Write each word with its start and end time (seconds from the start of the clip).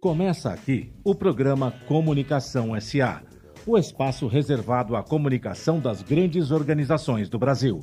Começa 0.00 0.50
aqui 0.50 0.92
o 1.04 1.14
programa 1.14 1.72
Comunicação 1.86 2.78
SA, 2.80 3.22
o 3.66 3.76
espaço 3.76 4.26
reservado 4.26 4.96
à 4.96 5.02
comunicação 5.02 5.80
das 5.80 6.02
grandes 6.02 6.50
organizações 6.50 7.28
do 7.28 7.38
Brasil. 7.38 7.80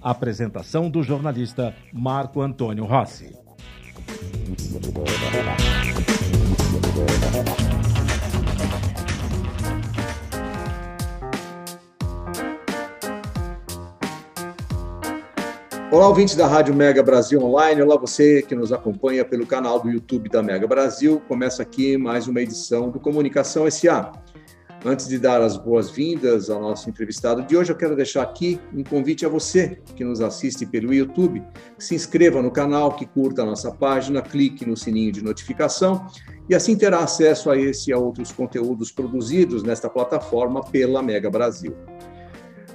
Apresentação 0.00 0.88
do 0.88 1.02
jornalista 1.02 1.74
Marco 1.92 2.40
Antônio 2.40 2.84
Rossi. 2.84 3.36
Olá, 15.92 16.06
ouvintes 16.06 16.36
da 16.36 16.46
Rádio 16.46 16.72
Mega 16.72 17.02
Brasil 17.02 17.42
Online. 17.42 17.82
Olá, 17.82 17.96
você 17.96 18.42
que 18.42 18.54
nos 18.54 18.72
acompanha 18.72 19.24
pelo 19.24 19.44
canal 19.44 19.80
do 19.80 19.90
YouTube 19.90 20.28
da 20.28 20.40
Mega 20.40 20.64
Brasil. 20.64 21.20
Começa 21.26 21.62
aqui 21.62 21.96
mais 21.96 22.28
uma 22.28 22.40
edição 22.40 22.90
do 22.90 23.00
Comunicação 23.00 23.68
SA. 23.68 24.12
Antes 24.84 25.08
de 25.08 25.18
dar 25.18 25.42
as 25.42 25.56
boas-vindas 25.56 26.48
ao 26.48 26.60
nosso 26.60 26.88
entrevistado 26.88 27.42
de 27.42 27.56
hoje, 27.56 27.72
eu 27.72 27.76
quero 27.76 27.96
deixar 27.96 28.22
aqui 28.22 28.60
um 28.72 28.84
convite 28.84 29.26
a 29.26 29.28
você 29.28 29.82
que 29.96 30.04
nos 30.04 30.20
assiste 30.20 30.64
pelo 30.64 30.94
YouTube, 30.94 31.42
se 31.76 31.96
inscreva 31.96 32.40
no 32.40 32.52
canal, 32.52 32.92
que 32.92 33.04
curta 33.04 33.42
a 33.42 33.44
nossa 33.44 33.72
página, 33.72 34.22
clique 34.22 34.64
no 34.64 34.76
sininho 34.76 35.10
de 35.10 35.24
notificação 35.24 36.06
e 36.48 36.54
assim 36.54 36.76
terá 36.76 37.00
acesso 37.00 37.50
a 37.50 37.58
esse 37.58 37.90
e 37.90 37.92
a 37.92 37.98
outros 37.98 38.30
conteúdos 38.30 38.92
produzidos 38.92 39.64
nesta 39.64 39.90
plataforma 39.90 40.62
pela 40.62 41.02
Mega 41.02 41.28
Brasil. 41.28 41.74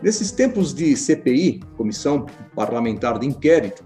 Nesses 0.02 0.32
tempos 0.32 0.74
de 0.74 0.96
CPI, 0.96 1.62
Comissão 1.78 2.26
Parlamentar 2.56 3.18
de 3.18 3.26
Inquérito, 3.26 3.84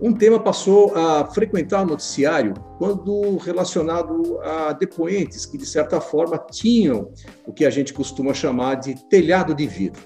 um 0.00 0.14
tema 0.14 0.40
passou 0.40 0.96
a 0.96 1.26
frequentar 1.26 1.82
o 1.82 1.86
noticiário 1.86 2.54
quando 2.78 3.36
relacionado 3.36 4.40
a 4.40 4.72
depoentes 4.72 5.44
que, 5.44 5.58
de 5.58 5.66
certa 5.66 6.00
forma, 6.00 6.38
tinham 6.38 7.12
o 7.46 7.52
que 7.52 7.66
a 7.66 7.70
gente 7.70 7.92
costuma 7.92 8.32
chamar 8.32 8.76
de 8.76 8.94
telhado 9.08 9.54
de 9.54 9.66
vidro. 9.66 10.00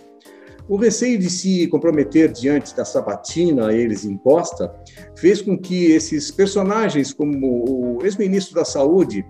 O 0.66 0.76
receio 0.76 1.18
de 1.18 1.30
se 1.30 1.68
comprometer 1.68 2.32
diante 2.32 2.74
da 2.74 2.84
sabatina 2.84 3.68
a 3.68 3.74
eles 3.74 4.04
imposta 4.04 4.74
fez 5.16 5.40
com 5.40 5.56
que 5.56 5.92
esses 5.92 6.30
personagens, 6.30 7.12
como 7.12 7.98
o 7.98 8.04
ex-ministro 8.04 8.54
da 8.54 8.64
Saúde, 8.64 9.24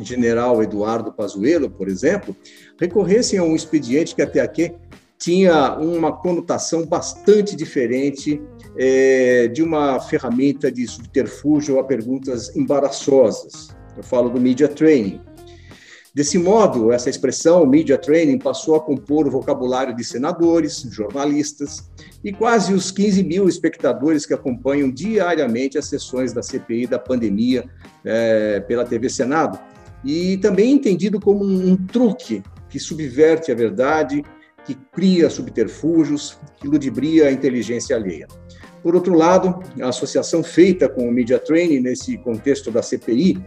general 0.00 0.62
Eduardo 0.62 1.12
Pazuello, 1.12 1.70
por 1.70 1.88
exemplo, 1.88 2.36
recorressem 2.78 3.38
a 3.38 3.44
um 3.44 3.54
expediente 3.54 4.14
que 4.14 4.22
até 4.22 4.40
aqui 4.40 4.74
tinha 5.22 5.76
uma 5.76 6.10
conotação 6.10 6.84
bastante 6.84 7.54
diferente 7.54 8.42
é, 8.76 9.46
de 9.46 9.62
uma 9.62 10.00
ferramenta 10.00 10.70
de 10.70 10.84
subterfúgio 10.84 11.78
a 11.78 11.84
perguntas 11.84 12.56
embaraçosas. 12.56 13.68
Eu 13.96 14.02
falo 14.02 14.28
do 14.28 14.40
media 14.40 14.66
training. 14.66 15.20
Desse 16.12 16.36
modo, 16.38 16.90
essa 16.90 17.08
expressão 17.08 17.64
media 17.64 17.96
training 17.96 18.36
passou 18.36 18.74
a 18.74 18.80
compor 18.80 19.28
o 19.28 19.30
vocabulário 19.30 19.94
de 19.94 20.02
senadores, 20.02 20.84
jornalistas 20.90 21.88
e 22.24 22.32
quase 22.32 22.74
os 22.74 22.90
15 22.90 23.22
mil 23.22 23.48
espectadores 23.48 24.26
que 24.26 24.34
acompanham 24.34 24.90
diariamente 24.90 25.78
as 25.78 25.86
sessões 25.86 26.32
da 26.32 26.42
CPI 26.42 26.88
da 26.88 26.98
pandemia 26.98 27.64
é, 28.04 28.58
pela 28.58 28.84
TV 28.84 29.08
Senado, 29.08 29.56
e 30.04 30.36
também 30.38 30.72
entendido 30.72 31.20
como 31.20 31.44
um 31.44 31.76
truque 31.76 32.42
que 32.68 32.80
subverte 32.80 33.52
a 33.52 33.54
verdade 33.54 34.24
que 34.64 34.74
cria 34.92 35.28
subterfúgios, 35.28 36.38
que 36.56 36.68
ludibria 36.68 37.28
a 37.28 37.32
inteligência 37.32 37.96
alheia. 37.96 38.26
Por 38.82 38.94
outro 38.94 39.14
lado, 39.14 39.60
a 39.80 39.88
associação 39.88 40.42
feita 40.42 40.88
com 40.88 41.08
o 41.08 41.12
Media 41.12 41.38
Training 41.38 41.80
nesse 41.80 42.18
contexto 42.18 42.70
da 42.70 42.82
CPI, 42.82 43.42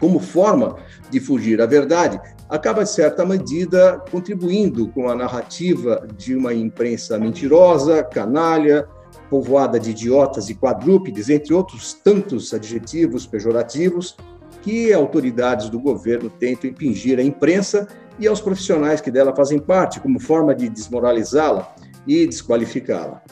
como 0.00 0.18
forma 0.18 0.76
de 1.10 1.20
fugir 1.20 1.62
à 1.62 1.66
verdade, 1.66 2.20
acaba, 2.48 2.82
de 2.82 2.90
certa 2.90 3.24
medida, 3.24 4.02
contribuindo 4.10 4.88
com 4.88 5.08
a 5.08 5.14
narrativa 5.14 6.06
de 6.16 6.34
uma 6.34 6.52
imprensa 6.52 7.18
mentirosa, 7.18 8.02
canalha, 8.02 8.88
povoada 9.30 9.78
de 9.78 9.90
idiotas 9.90 10.50
e 10.50 10.54
quadrúpedes, 10.54 11.30
entre 11.30 11.54
outros 11.54 11.94
tantos 11.94 12.52
adjetivos 12.52 13.26
pejorativos, 13.26 14.16
que 14.60 14.92
autoridades 14.92 15.68
do 15.70 15.78
governo 15.78 16.28
tentam 16.28 16.68
impingir 16.68 17.18
à 17.18 17.22
imprensa 17.22 17.86
e 18.18 18.26
aos 18.26 18.40
profissionais 18.40 19.00
que 19.00 19.10
dela 19.10 19.34
fazem 19.34 19.58
parte, 19.58 20.00
como 20.00 20.20
forma 20.20 20.54
de 20.54 20.68
desmoralizá-la 20.68 21.74
e 22.06 22.26
desqualificá-la. 22.26 23.22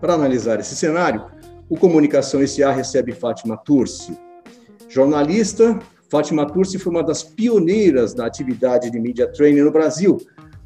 Para 0.00 0.14
analisar 0.14 0.60
esse 0.60 0.76
cenário, 0.76 1.24
o 1.68 1.76
Comunicação 1.76 2.46
SA 2.46 2.70
recebe 2.72 3.12
Fátima 3.12 3.56
Turci. 3.56 4.18
Jornalista, 4.88 5.78
Fátima 6.10 6.46
Turci 6.46 6.78
foi 6.78 6.92
uma 6.92 7.02
das 7.02 7.22
pioneiras 7.22 8.14
da 8.14 8.26
atividade 8.26 8.90
de 8.90 9.00
media 9.00 9.26
training 9.26 9.62
no 9.62 9.72
Brasil, 9.72 10.18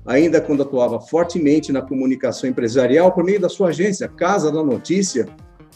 ainda 0.05 0.41
quando 0.41 0.63
atuava 0.63 1.01
fortemente 1.01 1.73
na 1.73 1.83
comunicação 1.83 2.51
empresarial 2.51 3.13
por 3.13 3.25
meio 3.25 3.41
da 3.41 3.49
sua 3.49 3.69
agência 3.69 4.09
Casa 4.09 4.51
da 4.51 4.63
Notícia 4.63 5.27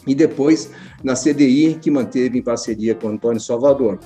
e 0.05 0.13
depois 0.13 0.69
na 1.03 1.13
CDI, 1.13 1.75
que 1.81 1.89
manteve 1.89 2.37
em 2.37 2.41
parceria 2.41 2.93
com 2.93 3.07
Antônio 3.07 3.39
Salvador. 3.39 3.99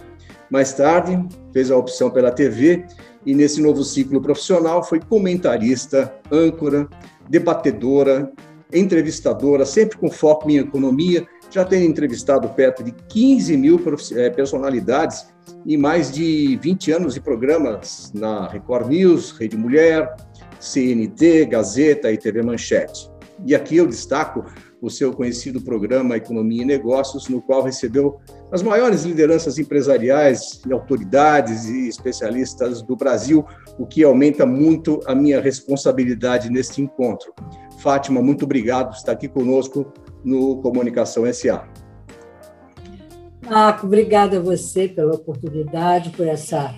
Mais 0.49 0.73
tarde, 0.73 1.19
fez 1.51 1.71
a 1.71 1.77
opção 1.77 2.09
pela 2.09 2.31
TV 2.31 2.85
e, 3.27 3.35
nesse 3.35 3.61
novo 3.61 3.83
ciclo 3.83 4.21
profissional, 4.21 4.81
foi 4.81 5.01
comentarista, 5.01 6.15
âncora, 6.31 6.87
debatedora, 7.29 8.31
entrevistadora, 8.71 9.65
sempre 9.65 9.97
com 9.97 10.09
foco 10.09 10.49
em 10.49 10.59
economia, 10.59 11.27
já 11.51 11.65
tem 11.65 11.85
entrevistado 11.85 12.47
perto 12.47 12.81
de 12.81 12.93
15 12.93 13.57
mil 13.57 13.81
eh, 14.15 14.29
personalidades 14.29 15.27
e 15.65 15.75
mais 15.75 16.09
de 16.09 16.57
20 16.61 16.91
anos 16.93 17.13
de 17.15 17.19
programas 17.19 18.13
na 18.15 18.47
Record 18.47 18.87
News, 18.87 19.31
Rede 19.31 19.57
Mulher, 19.57 20.15
CNT, 20.57 21.47
Gazeta 21.47 22.09
e 22.09 22.17
TV 22.17 22.41
Manchete. 22.41 23.11
E 23.45 23.53
aqui 23.53 23.75
eu 23.75 23.87
destaco 23.87 24.45
o 24.81 24.89
seu 24.89 25.11
conhecido 25.11 25.61
programa 25.61 26.17
Economia 26.17 26.61
e 26.61 26.65
Negócios, 26.65 27.27
no 27.27 27.41
qual 27.41 27.63
recebeu 27.63 28.19
as 28.51 28.61
maiores 28.61 29.03
lideranças 29.03 29.57
empresariais 29.57 30.61
autoridades 30.71 31.65
e 31.65 31.87
especialistas 31.87 32.81
do 32.81 32.95
Brasil, 32.95 33.45
o 33.77 33.85
que 33.85 34.03
aumenta 34.03 34.45
muito 34.45 34.99
a 35.05 35.15
minha 35.15 35.41
responsabilidade 35.41 36.49
neste 36.49 36.81
encontro. 36.81 37.33
Fátima, 37.79 38.21
muito 38.21 38.45
obrigado 38.45 38.89
por 38.89 38.97
estar 38.97 39.11
aqui 39.13 39.27
conosco 39.27 39.91
no 40.23 40.61
Comunicação 40.61 41.31
SA. 41.33 41.67
Marco, 43.49 43.87
obrigada 43.87 44.37
a 44.37 44.41
você 44.41 44.87
pela 44.87 45.15
oportunidade, 45.15 46.09
por 46.09 46.27
essa 46.27 46.75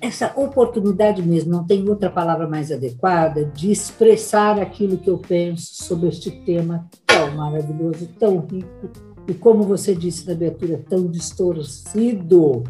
essa 0.00 0.32
oportunidade 0.36 1.22
mesmo, 1.22 1.50
não 1.50 1.66
tem 1.66 1.88
outra 1.88 2.10
palavra 2.10 2.48
mais 2.48 2.70
adequada, 2.70 3.44
de 3.44 3.70
expressar 3.70 4.58
aquilo 4.60 4.98
que 4.98 5.10
eu 5.10 5.18
penso 5.18 5.84
sobre 5.84 6.08
este 6.08 6.30
tema 6.30 6.88
tão 7.06 7.36
maravilhoso, 7.36 8.08
tão 8.18 8.38
rico 8.40 8.90
e, 9.26 9.34
como 9.34 9.64
você 9.64 9.94
disse 9.94 10.26
na 10.26 10.32
abertura, 10.32 10.82
tão 10.88 11.06
distorcido, 11.06 12.64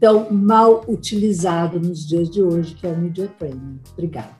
tão 0.00 0.30
mal 0.30 0.84
utilizado 0.88 1.78
nos 1.78 2.06
dias 2.06 2.30
de 2.30 2.42
hoje, 2.42 2.74
que 2.74 2.86
é 2.86 2.90
o 2.90 2.98
media 2.98 3.28
training. 3.38 3.78
Obrigada. 3.92 4.39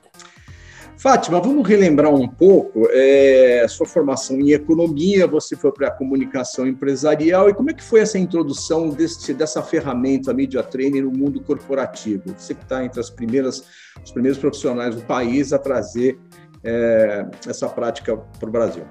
Fátima, 1.01 1.41
vamos 1.41 1.67
relembrar 1.67 2.13
um 2.13 2.27
pouco 2.27 2.87
é, 2.91 3.65
sua 3.67 3.87
formação 3.87 4.39
em 4.39 4.51
economia, 4.51 5.25
você 5.25 5.55
foi 5.55 5.71
para 5.71 5.87
a 5.87 5.91
comunicação 5.91 6.67
empresarial, 6.67 7.49
e 7.49 7.55
como 7.55 7.71
é 7.71 7.73
que 7.73 7.83
foi 7.83 8.01
essa 8.01 8.19
introdução 8.19 8.89
desse, 8.89 9.33
dessa 9.33 9.63
ferramenta 9.63 10.31
Media 10.31 10.61
Training 10.61 11.01
no 11.01 11.09
mundo 11.09 11.41
corporativo? 11.41 12.21
Você 12.37 12.53
que 12.53 12.61
está 12.61 12.85
entre 12.85 12.99
as 12.99 13.09
primeiras, 13.09 13.63
os 14.05 14.11
primeiros 14.11 14.37
profissionais 14.37 14.93
do 14.93 15.01
país 15.01 15.51
a 15.51 15.57
trazer 15.57 16.19
é, 16.63 17.25
essa 17.47 17.67
prática 17.67 18.15
para 18.15 18.47
o 18.47 18.51
Brasil. 18.51 18.83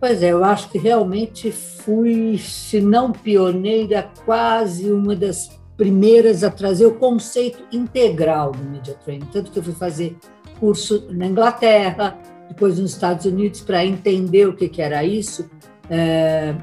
Pois 0.00 0.22
é, 0.22 0.32
eu 0.32 0.42
acho 0.42 0.70
que 0.70 0.78
realmente 0.78 1.52
fui, 1.52 2.38
se 2.38 2.80
não 2.80 3.12
pioneira, 3.12 4.10
quase 4.24 4.90
uma 4.90 5.14
das 5.14 5.57
primeiras 5.78 6.42
a 6.42 6.50
trazer 6.50 6.84
o 6.86 6.96
conceito 6.96 7.64
integral 7.72 8.50
do 8.50 8.64
media 8.64 8.94
training, 8.94 9.28
tanto 9.32 9.52
que 9.52 9.58
eu 9.60 9.62
fui 9.62 9.72
fazer 9.72 10.18
curso 10.58 11.06
na 11.12 11.24
Inglaterra, 11.26 12.18
depois 12.48 12.80
nos 12.80 12.90
Estados 12.90 13.24
Unidos 13.24 13.60
para 13.60 13.86
entender 13.86 14.48
o 14.48 14.56
que, 14.56 14.68
que 14.68 14.82
era 14.82 15.04
isso, 15.04 15.48
é, 15.88 16.56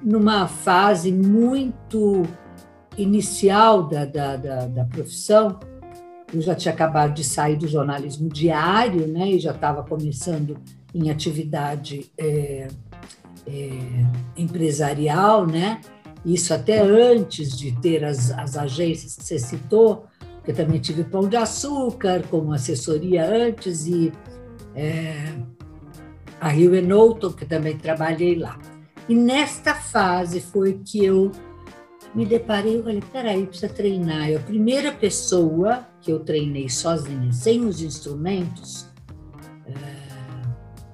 numa 0.00 0.46
fase 0.46 1.10
muito 1.10 2.22
inicial 2.96 3.88
da, 3.88 4.04
da, 4.04 4.36
da, 4.36 4.66
da, 4.66 4.84
profissão. 4.84 5.58
Eu 6.32 6.40
já 6.40 6.54
tinha 6.54 6.72
acabado 6.72 7.14
de 7.14 7.24
sair 7.24 7.56
do 7.56 7.66
jornalismo 7.66 8.28
diário, 8.28 9.08
né, 9.08 9.30
e 9.30 9.40
já 9.40 9.50
estava 9.50 9.82
começando 9.82 10.56
em 10.94 11.10
atividade 11.10 12.08
é, 12.16 12.68
é, 13.48 13.70
empresarial, 14.36 15.44
né, 15.44 15.80
isso 16.24 16.52
até 16.52 16.80
antes 16.80 17.56
de 17.56 17.72
ter 17.80 18.04
as, 18.04 18.30
as 18.32 18.56
agências 18.56 19.16
que 19.16 19.24
você 19.24 19.38
citou, 19.38 20.04
porque 20.36 20.52
também 20.52 20.80
tive 20.80 21.04
Pão 21.04 21.28
de 21.28 21.36
Açúcar 21.36 22.22
como 22.30 22.52
assessoria 22.52 23.24
antes 23.26 23.86
e 23.86 24.12
é, 24.74 25.34
a 26.40 26.48
Rio 26.48 26.74
Enolton, 26.74 27.32
que 27.32 27.44
também 27.44 27.76
trabalhei 27.76 28.34
lá. 28.34 28.58
E 29.08 29.14
nesta 29.14 29.74
fase 29.74 30.40
foi 30.40 30.80
que 30.84 31.04
eu 31.04 31.32
me 32.14 32.26
deparei, 32.26 32.78
eu 32.78 32.82
falei, 32.82 33.02
peraí, 33.12 33.46
precisa 33.46 33.72
treinar. 33.72 34.30
Eu, 34.30 34.38
a 34.38 34.42
primeira 34.42 34.92
pessoa 34.92 35.86
que 36.00 36.10
eu 36.10 36.20
treinei 36.20 36.68
sozinha, 36.68 37.32
sem 37.32 37.64
os 37.64 37.80
instrumentos, 37.80 38.89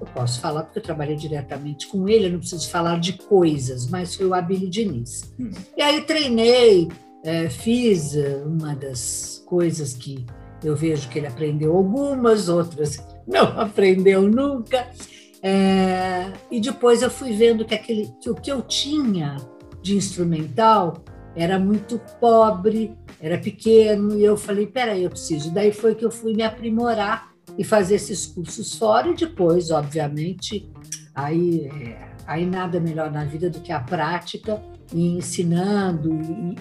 eu 0.06 0.12
posso 0.14 0.40
falar 0.40 0.62
porque 0.64 0.78
eu 0.78 0.82
trabalhei 0.82 1.16
diretamente 1.16 1.86
com 1.88 2.08
ele, 2.08 2.26
eu 2.26 2.32
não 2.32 2.38
preciso 2.38 2.68
falar 2.70 2.98
de 3.00 3.14
coisas, 3.14 3.86
mas 3.88 4.14
foi 4.14 4.26
o 4.26 4.34
Abílio 4.34 4.70
Diniz. 4.70 5.34
Hum. 5.38 5.50
E 5.76 5.82
aí 5.82 6.02
treinei, 6.02 6.88
é, 7.24 7.48
fiz 7.48 8.14
uma 8.44 8.74
das 8.74 9.42
coisas 9.46 9.94
que 9.94 10.24
eu 10.64 10.74
vejo 10.74 11.08
que 11.08 11.18
ele 11.18 11.26
aprendeu 11.26 11.76
algumas, 11.76 12.48
outras 12.48 13.04
não 13.26 13.44
aprendeu 13.58 14.22
nunca. 14.22 14.88
É, 15.42 16.32
e 16.50 16.60
depois 16.60 17.02
eu 17.02 17.10
fui 17.10 17.32
vendo 17.32 17.64
que, 17.64 17.74
aquele, 17.74 18.10
que 18.20 18.30
o 18.30 18.34
que 18.34 18.50
eu 18.50 18.62
tinha 18.62 19.36
de 19.82 19.96
instrumental 19.96 21.04
era 21.36 21.58
muito 21.58 22.00
pobre, 22.18 22.96
era 23.20 23.38
pequeno, 23.38 24.18
e 24.18 24.24
eu 24.24 24.36
falei, 24.36 24.66
peraí, 24.66 25.04
eu 25.04 25.10
preciso. 25.10 25.52
Daí 25.52 25.70
foi 25.70 25.94
que 25.94 26.04
eu 26.04 26.10
fui 26.10 26.32
me 26.34 26.42
aprimorar 26.42 27.35
e 27.58 27.64
fazer 27.64 27.96
esses 27.96 28.26
cursos 28.26 28.74
fora, 28.74 29.08
e 29.08 29.14
depois, 29.14 29.70
obviamente, 29.70 30.68
aí, 31.14 31.66
é, 31.66 32.08
aí 32.26 32.46
nada 32.46 32.80
melhor 32.80 33.10
na 33.10 33.24
vida 33.24 33.48
do 33.48 33.60
que 33.60 33.72
a 33.72 33.80
prática, 33.80 34.62
e 34.92 35.16
ensinando 35.16 36.10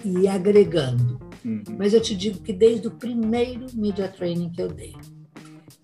e, 0.04 0.22
e 0.22 0.28
agregando. 0.28 1.20
Uhum. 1.44 1.62
Mas 1.78 1.94
eu 1.94 2.00
te 2.00 2.14
digo 2.14 2.40
que 2.40 2.52
desde 2.52 2.88
o 2.88 2.90
primeiro 2.90 3.66
media 3.74 4.08
training 4.08 4.50
que 4.50 4.62
eu 4.62 4.68
dei, 4.68 4.94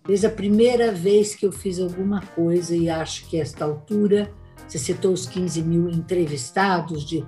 desde 0.07 0.27
a 0.27 0.31
primeira 0.31 0.91
vez 0.91 1.35
que 1.35 1.47
eu 1.47 1.53
fiz 1.53 1.79
alguma 1.79 2.21
coisa, 2.21 2.75
e 2.75 2.91
acho 2.91 3.29
que 3.29 3.41
esta 3.41 3.65
altura 3.65 4.33
você 4.73 4.79
citou 4.79 5.13
os 5.13 5.27
15 5.27 5.63
mil 5.63 5.91
entrevistados, 5.91 7.05
de 7.05 7.23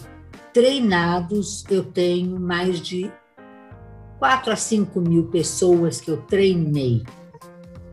treinados, 0.52 1.64
eu 1.68 1.84
tenho 1.84 2.40
mais 2.40 2.80
de 2.80 3.12
4 4.18 4.52
a 4.52 4.56
5 4.56 5.00
mil 5.00 5.24
pessoas 5.26 6.00
que 6.00 6.10
eu 6.10 6.22
treinei. 6.22 7.02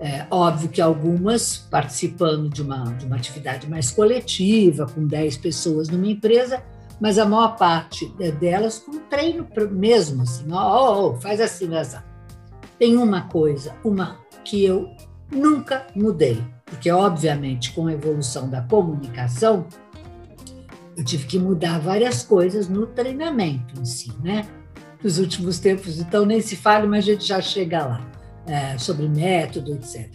É, 0.02 0.26
óbvio 0.32 0.68
que 0.68 0.82
algumas 0.82 1.58
participando 1.58 2.50
de 2.50 2.62
uma, 2.62 2.86
de 2.96 3.06
uma 3.06 3.16
atividade 3.16 3.70
mais 3.70 3.92
coletiva, 3.92 4.88
com 4.88 5.06
10 5.06 5.38
pessoas 5.38 5.90
numa 5.90 6.08
empresa, 6.08 6.64
mas 7.00 7.20
a 7.20 7.26
maior 7.26 7.56
parte 7.56 8.12
delas 8.40 8.80
com 8.80 8.98
treino 9.08 9.48
mesmo, 9.72 10.24
assim, 10.24 10.52
ó, 10.52 10.58
oh, 10.60 11.10
oh, 11.12 11.22
faz 11.22 11.40
assim, 11.40 11.76
assim. 11.76 11.98
Tem 12.80 12.98
uma 12.98 13.30
coisa, 13.30 13.76
uma 13.84 14.18
que 14.44 14.66
eu 14.66 14.90
nunca 15.32 15.86
mudei 15.96 16.44
porque, 16.72 16.90
obviamente, 16.90 17.74
com 17.74 17.88
a 17.88 17.94
evolução 17.94 18.50
da 18.50 18.62
comunicação, 18.62 19.68
eu 20.96 21.04
tive 21.04 21.28
que 21.28 21.38
mudar 21.38 21.80
várias 21.80 22.24
coisas 22.24 22.70
no 22.70 22.88
treinamento 22.88 23.78
em 23.78 23.84
si, 23.84 24.10
né? 24.24 24.48
Nos 25.04 25.20
últimos 25.20 25.60
tempos, 25.60 26.00
então 26.00 26.26
nem 26.26 26.40
se 26.40 26.56
fale, 26.56 26.88
mas 26.88 27.04
a 27.04 27.12
gente 27.12 27.28
já 27.28 27.42
chega 27.42 27.86
lá, 27.86 28.10
é, 28.52 28.78
sobre 28.78 29.08
método, 29.08 29.74
etc. 29.74 30.10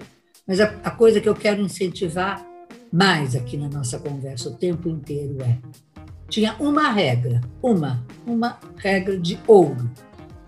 Mas 0.47 0.61
a, 0.61 0.65
a 0.85 0.91
coisa 0.91 1.21
que 1.21 1.29
eu 1.29 1.35
quero 1.35 1.63
incentivar 1.63 2.47
mais 2.93 3.35
aqui 3.35 3.57
na 3.57 3.69
nossa 3.69 3.99
conversa 3.99 4.51
o 4.51 4.55
tempo 4.55 4.91
inteiro 4.91 5.39
é: 5.43 5.59
tinha 6.29 6.55
uma 6.61 6.91
regra, 6.91 7.41
uma, 7.63 8.05
uma 8.27 8.59
regra 8.77 9.19
de 9.19 9.39
ouro, 9.47 9.91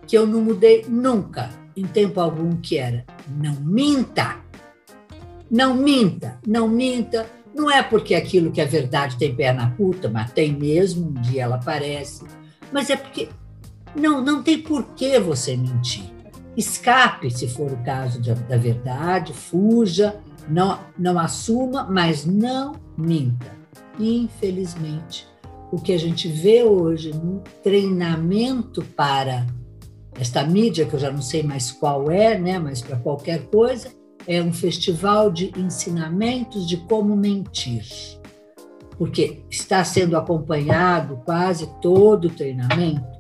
que 0.06 0.16
eu 0.16 0.26
não 0.26 0.42
mudei 0.42 0.84
nunca, 0.86 1.48
em 1.74 1.86
tempo 1.86 2.20
algum, 2.20 2.56
que 2.56 2.76
era 2.76 3.06
não 3.26 3.54
minta. 3.54 4.36
Não 5.50 5.74
minta, 5.74 6.38
não 6.46 6.68
minta. 6.68 7.26
Não 7.54 7.70
é 7.70 7.82
porque 7.82 8.14
aquilo 8.14 8.52
que 8.52 8.60
é 8.60 8.66
verdade 8.66 9.16
tem 9.16 9.34
perna 9.34 9.70
curta, 9.76 10.10
mas 10.10 10.30
tem 10.30 10.52
mesmo, 10.52 11.08
um 11.08 11.14
dia 11.14 11.44
ela 11.44 11.56
aparece. 11.56 12.22
Mas 12.70 12.90
é 12.90 12.96
porque 12.96 13.30
não, 13.96 14.22
não 14.22 14.42
tem 14.42 14.58
por 14.58 14.84
que 14.94 15.18
você 15.18 15.56
mentir. 15.56 16.17
Escape, 16.58 17.30
se 17.30 17.46
for 17.46 17.70
o 17.70 17.76
caso 17.84 18.20
de, 18.20 18.34
da 18.34 18.56
verdade, 18.56 19.32
fuja, 19.32 20.20
não, 20.48 20.80
não 20.98 21.16
assuma, 21.16 21.84
mas 21.88 22.26
não 22.26 22.74
minta. 22.96 23.46
Infelizmente, 23.96 25.24
o 25.70 25.80
que 25.80 25.92
a 25.92 25.98
gente 25.98 26.26
vê 26.26 26.64
hoje 26.64 27.14
no 27.14 27.44
treinamento 27.62 28.82
para 28.82 29.46
esta 30.18 30.42
mídia, 30.42 30.84
que 30.84 30.94
eu 30.94 30.98
já 30.98 31.12
não 31.12 31.22
sei 31.22 31.44
mais 31.44 31.70
qual 31.70 32.10
é, 32.10 32.36
né, 32.36 32.58
mas 32.58 32.82
para 32.82 32.96
qualquer 32.96 33.46
coisa, 33.46 33.92
é 34.26 34.42
um 34.42 34.52
festival 34.52 35.30
de 35.30 35.52
ensinamentos 35.56 36.66
de 36.66 36.76
como 36.76 37.14
mentir. 37.16 37.86
Porque 38.98 39.44
está 39.48 39.84
sendo 39.84 40.16
acompanhado 40.16 41.22
quase 41.24 41.68
todo 41.80 42.24
o 42.24 42.30
treinamento. 42.30 43.17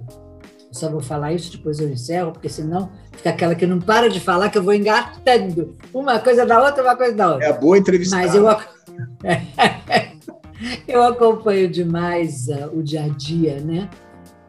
Eu 0.68 0.74
só 0.74 0.90
vou 0.90 1.00
falar 1.00 1.32
isso, 1.32 1.56
depois 1.56 1.80
eu 1.80 1.88
encerro, 1.88 2.32
porque 2.32 2.48
senão 2.48 2.90
fica 3.12 3.30
aquela 3.30 3.54
que 3.54 3.66
não 3.66 3.80
para 3.80 4.08
de 4.08 4.20
falar, 4.20 4.50
que 4.50 4.58
eu 4.58 4.62
vou 4.62 4.74
engatando 4.74 5.74
uma 5.92 6.18
coisa 6.18 6.44
da 6.44 6.62
outra, 6.62 6.82
uma 6.82 6.96
coisa 6.96 7.14
da 7.14 7.32
outra. 7.32 7.46
É 7.46 7.50
a 7.50 7.54
boa 7.54 7.78
entrevista. 7.78 8.14
Mas 8.14 8.34
eu, 8.34 8.46
eu 10.86 11.02
acompanho 11.02 11.70
demais 11.70 12.48
uh, 12.48 12.70
o 12.72 12.82
dia 12.82 13.04
a 13.04 13.08
dia, 13.08 13.60
né? 13.60 13.88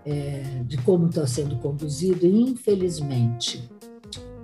É, 0.06 0.64
de 0.66 0.78
como 0.80 1.08
está 1.08 1.28
sendo 1.28 1.56
conduzido, 1.58 2.26
e 2.26 2.42
infelizmente 2.42 3.70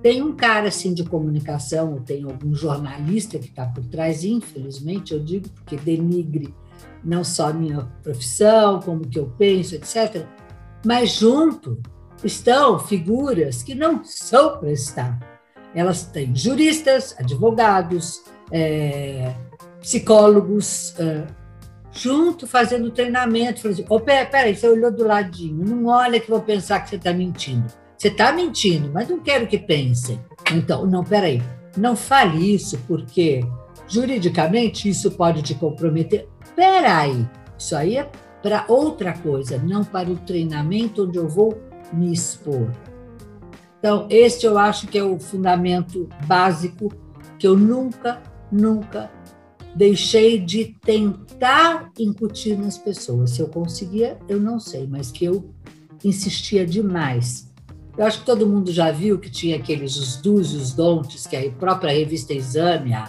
tem 0.06 0.22
um 0.22 0.36
cara 0.36 0.68
assim 0.68 0.94
de 0.94 1.04
comunicação, 1.04 1.94
ou 1.94 2.00
tem 2.00 2.26
algum 2.26 2.54
jornalista 2.54 3.40
que 3.40 3.48
está 3.48 3.66
por 3.66 3.84
trás, 3.86 4.24
infelizmente, 4.24 5.12
eu 5.12 5.20
digo, 5.20 5.50
porque 5.50 5.78
denigre 5.78 6.54
não 7.04 7.24
só 7.24 7.50
a 7.50 7.54
minha 7.54 7.90
profissão, 8.04 8.80
como 8.82 9.08
que 9.08 9.18
eu 9.18 9.34
penso, 9.36 9.74
etc. 9.74 10.28
Mas 10.86 11.10
junto 11.16 11.82
estão 12.24 12.80
figuras 12.80 13.64
que 13.64 13.74
não 13.74 14.04
são 14.04 14.60
para 14.60 14.72
estar. 14.72 15.20
Elas 15.74 16.04
têm 16.04 16.34
juristas, 16.34 17.16
advogados, 17.18 18.24
é, 18.52 19.34
psicólogos, 19.82 20.94
é, 21.00 21.26
junto 21.92 22.48
fazendo 22.48 22.92
treinamento. 22.92 23.62
Falando 23.62 23.86
oh, 23.90 24.00
peraí, 24.00 24.26
peraí, 24.28 24.56
você 24.56 24.68
olhou 24.68 24.92
do 24.92 25.06
ladinho, 25.06 25.66
não 25.66 25.88
olha 25.88 26.20
que 26.20 26.30
vou 26.30 26.42
pensar 26.42 26.80
que 26.82 26.90
você 26.90 26.96
está 26.96 27.12
mentindo. 27.12 27.66
Você 27.98 28.10
está 28.10 28.32
mentindo, 28.32 28.92
mas 28.94 29.10
não 29.10 29.20
quero 29.20 29.48
que 29.48 29.58
pensem. 29.58 30.20
Então, 30.54 30.86
não, 30.86 31.04
peraí, 31.04 31.42
não 31.76 31.96
fale 31.96 32.54
isso 32.54 32.78
porque 32.88 33.42
juridicamente 33.88 34.88
isso 34.88 35.12
pode 35.12 35.42
te 35.42 35.56
comprometer. 35.56 36.28
Peraí, 36.56 37.28
isso 37.58 37.76
aí 37.76 37.98
é 37.98 38.10
para 38.46 38.64
outra 38.68 39.12
coisa, 39.12 39.58
não 39.58 39.84
para 39.84 40.08
o 40.08 40.18
treinamento 40.18 41.06
onde 41.06 41.18
eu 41.18 41.28
vou 41.28 41.60
me 41.92 42.14
expor. 42.14 42.72
Então, 43.80 44.06
este 44.08 44.46
eu 44.46 44.56
acho 44.56 44.86
que 44.86 45.00
é 45.00 45.04
o 45.04 45.20
fundamento 45.20 46.08
básico 46.28 46.94
que 47.40 47.48
eu 47.48 47.58
nunca, 47.58 48.22
nunca 48.52 49.10
deixei 49.76 50.40
de 50.40 50.78
tentar 50.80 51.92
incutir 51.98 52.56
nas 52.56 52.78
pessoas. 52.78 53.32
Se 53.32 53.42
eu 53.42 53.48
conseguia, 53.48 54.20
eu 54.30 54.40
não 54.40 54.60
sei, 54.60 54.86
mas 54.86 55.12
que 55.12 55.26
eu 55.26 55.50
insistia 56.04 56.68
demais 56.68 57.52
eu 57.98 58.06
acho 58.06 58.20
que 58.20 58.26
todo 58.26 58.46
mundo 58.46 58.74
já 58.74 58.92
viu 58.92 59.18
que 59.18 59.30
tinha 59.30 59.56
aqueles 59.56 59.96
os 59.96 60.18
dos 60.18 60.54
e 60.54 60.58
os 60.58 61.28
que 61.28 61.36
a 61.36 61.50
própria 61.52 61.94
revista 61.94 62.34
Exame, 62.34 62.94
há 62.94 63.06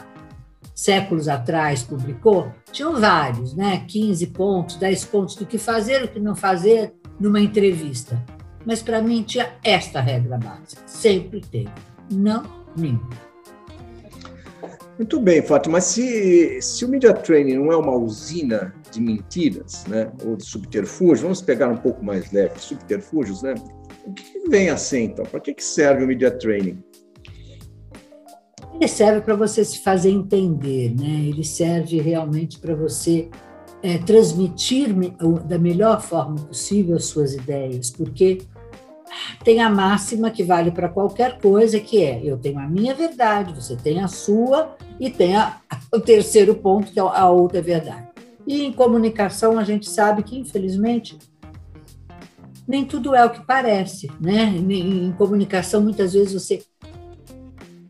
séculos 0.76 1.26
atrás, 1.26 1.83
publicou. 1.83 2.52
Tinham 2.71 3.00
vários, 3.00 3.56
né? 3.56 3.83
15 3.88 4.26
pontos, 4.26 4.76
10 4.76 5.04
pontos 5.06 5.35
do 5.35 5.47
que 5.47 5.56
fazer, 5.56 6.04
o 6.04 6.09
que 6.09 6.21
não 6.21 6.37
fazer 6.37 6.92
numa 7.18 7.40
entrevista. 7.40 8.23
Mas 8.66 8.83
para 8.83 9.00
mim 9.00 9.23
tinha 9.23 9.54
esta 9.64 10.00
regra 10.00 10.37
básica, 10.37 10.83
sempre 10.87 11.40
teve. 11.40 11.71
Não 12.12 12.42
minta. 12.76 13.16
Muito 14.99 15.21
bem, 15.21 15.42
Fátima, 15.42 15.75
mas 15.75 15.85
se, 15.85 16.61
se 16.61 16.85
o 16.85 16.88
media 16.88 17.12
training 17.12 17.54
não 17.54 17.73
é 17.73 17.76
uma 17.76 17.95
usina 17.95 18.75
de 18.90 19.00
mentiras, 19.00 19.85
né, 19.87 20.11
ou 20.25 20.37
de 20.37 20.45
subterfúgios, 20.45 21.21
vamos 21.21 21.42
pegar 21.42 21.68
um 21.68 21.76
pouco 21.76 22.02
mais 22.02 22.33
leve, 22.33 22.59
subterfúgios, 22.59 23.42
né? 23.42 23.54
O 24.06 24.12
que 24.12 24.49
vem 24.49 24.71
a 24.71 24.76
ser, 24.76 25.00
então? 25.00 25.25
Para 25.26 25.40
que, 25.40 25.52
que 25.52 25.62
serve 25.62 26.04
o 26.04 26.06
Media 26.06 26.30
Training? 26.30 26.83
Ele 28.76 28.88
serve 28.88 29.23
para 29.23 29.35
você 29.35 29.64
se 29.64 29.78
fazer 29.78 30.11
entender, 30.11 30.95
né? 30.95 31.28
Ele 31.28 31.42
serve 31.42 31.99
realmente 31.99 32.59
para 32.59 32.75
você 32.75 33.30
é, 33.83 33.97
transmitir 33.97 34.95
da 35.47 35.59
melhor 35.59 36.02
forma 36.02 36.37
possível 36.37 36.97
as 36.97 37.06
suas 37.06 37.33
ideias, 37.33 37.90
porque 37.90 38.42
tem 39.42 39.61
a 39.61 39.71
máxima 39.71 40.30
que 40.30 40.42
vale 40.42 40.71
para 40.71 40.90
qualquer 40.90 41.38
coisa, 41.38 41.80
que 41.80 42.02
é 42.02 42.21
eu 42.23 42.37
tenho 42.37 42.59
a 42.59 42.68
minha 42.68 42.95
verdade, 42.95 43.54
você 43.54 43.76
tem 43.76 44.00
a 44.00 44.09
sua, 44.09 44.76
e 45.00 45.09
tem 45.09 45.37
a, 45.37 45.59
o 45.92 45.99
terceiro 45.99 46.54
ponto, 46.54 46.92
que 46.92 47.00
é 47.00 47.02
a 47.02 47.30
outra 47.30 47.62
verdade. 47.62 48.09
E 48.47 48.62
em 48.62 48.73
comunicação 48.73 49.59
a 49.59 49.64
gente 49.64 49.88
sabe 49.88 50.23
que, 50.23 50.38
infelizmente, 50.38 51.18
nem 52.68 52.85
tudo 52.85 53.14
é 53.14 53.25
o 53.25 53.30
que 53.30 53.45
parece, 53.47 54.11
né? 54.21 54.45
Em, 54.45 55.06
em 55.06 55.12
comunicação, 55.12 55.80
muitas 55.80 56.12
vezes 56.12 56.35
você 56.35 56.62